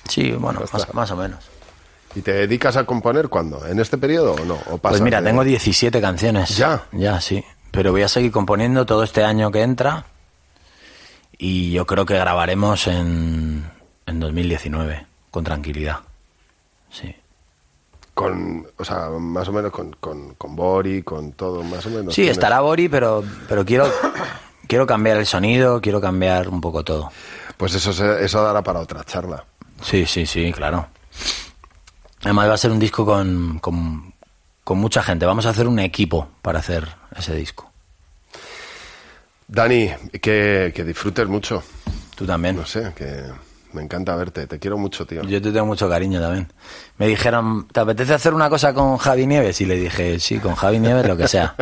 [0.09, 1.39] Sí, bueno, más, más o menos.
[2.15, 3.67] ¿Y te dedicas a componer cuándo?
[3.67, 4.59] ¿En este periodo o no?
[4.71, 6.57] ¿O Pues mira, de- tengo 17 canciones.
[6.57, 6.85] ¿Ya?
[6.93, 7.45] Ya, sí.
[7.71, 10.05] Pero voy a seguir componiendo todo este año que entra.
[11.39, 13.65] Y yo creo que grabaremos en,
[14.07, 16.01] en 2019, con tranquilidad.
[16.91, 17.15] Sí.
[18.15, 22.15] Con, o sea, más o menos con, con, con Bori, con todo, más o menos.
[22.15, 23.91] Sí, estará Bori, pero, pero quiero,
[24.69, 27.11] quiero cambiar el sonido, quiero cambiar un poco todo.
[27.57, 29.45] Pues eso, eso dará para otra charla.
[29.83, 30.87] Sí, sí, sí, claro.
[32.23, 34.15] Además va a ser un disco con, con,
[34.65, 35.27] con mucha gente.
[35.27, 37.71] Vamos a hacer un equipo para hacer ese disco.
[39.49, 41.63] Dani, que, que disfrutes mucho.
[42.15, 42.57] Tú también.
[42.57, 43.25] No sé, que
[43.73, 44.47] me encanta verte.
[44.47, 45.23] Te quiero mucho, tío.
[45.23, 46.51] Yo te tengo mucho cariño también.
[46.99, 49.61] Me dijeron, ¿te apetece hacer una cosa con Javi Nieves?
[49.61, 51.55] Y le dije, sí, con Javi Nieves, lo que sea.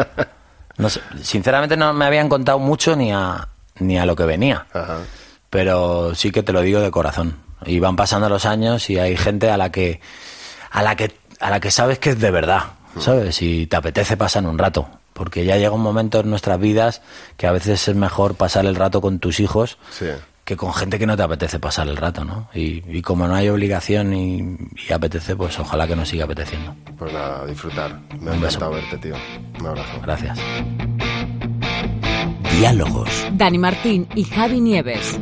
[0.77, 3.49] No sé, sinceramente no me habían contado mucho ni a,
[3.81, 4.67] ni a lo que venía.
[4.73, 4.99] Ajá.
[5.49, 7.37] Pero sí que te lo digo de corazón.
[7.67, 10.01] Y van pasando los años y hay gente a la que,
[10.71, 12.65] a la que, a la que sabes que es de verdad,
[12.99, 13.41] ¿sabes?
[13.43, 14.89] Y te apetece pasar un rato.
[15.13, 17.03] Porque ya llega un momento en nuestras vidas
[17.37, 20.07] que a veces es mejor pasar el rato con tus hijos Sí.
[20.45, 22.49] que con gente que no te apetece pasar el rato, ¿no?
[22.55, 24.57] Y, y como no hay obligación y,
[24.89, 26.75] y apetece, pues ojalá que nos siga apeteciendo.
[26.99, 28.01] Pues nada, a disfrutar.
[28.19, 28.59] Me ha Un beso.
[28.59, 29.15] encantado verte, tío.
[29.61, 30.01] Un abrazo.
[30.03, 30.39] Gracias.
[32.59, 33.09] Diálogos.
[33.33, 35.19] Dani Martín y Javi Nieves.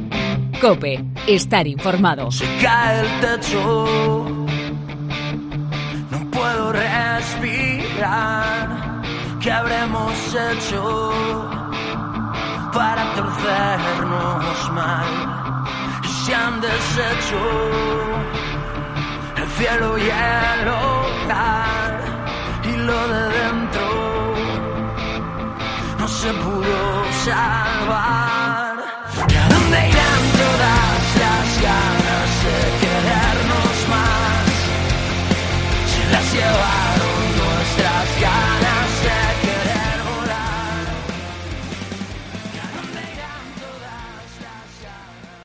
[0.60, 2.30] Cope, estar informado.
[2.30, 4.37] Se cae el techo,
[7.28, 8.68] respirar.
[9.40, 11.12] ¿Qué habremos hecho
[12.72, 15.64] para torcernos mal?
[16.02, 17.40] Y se han deshecho
[19.36, 22.00] el cielo y el hogar
[22.64, 24.34] y lo de dentro
[25.98, 28.74] no se pudo salvar.
[29.28, 34.46] ¿Y a dónde irán todas las ganas de querernos más?
[35.92, 36.87] Se las lleva
[38.16, 38.37] sky.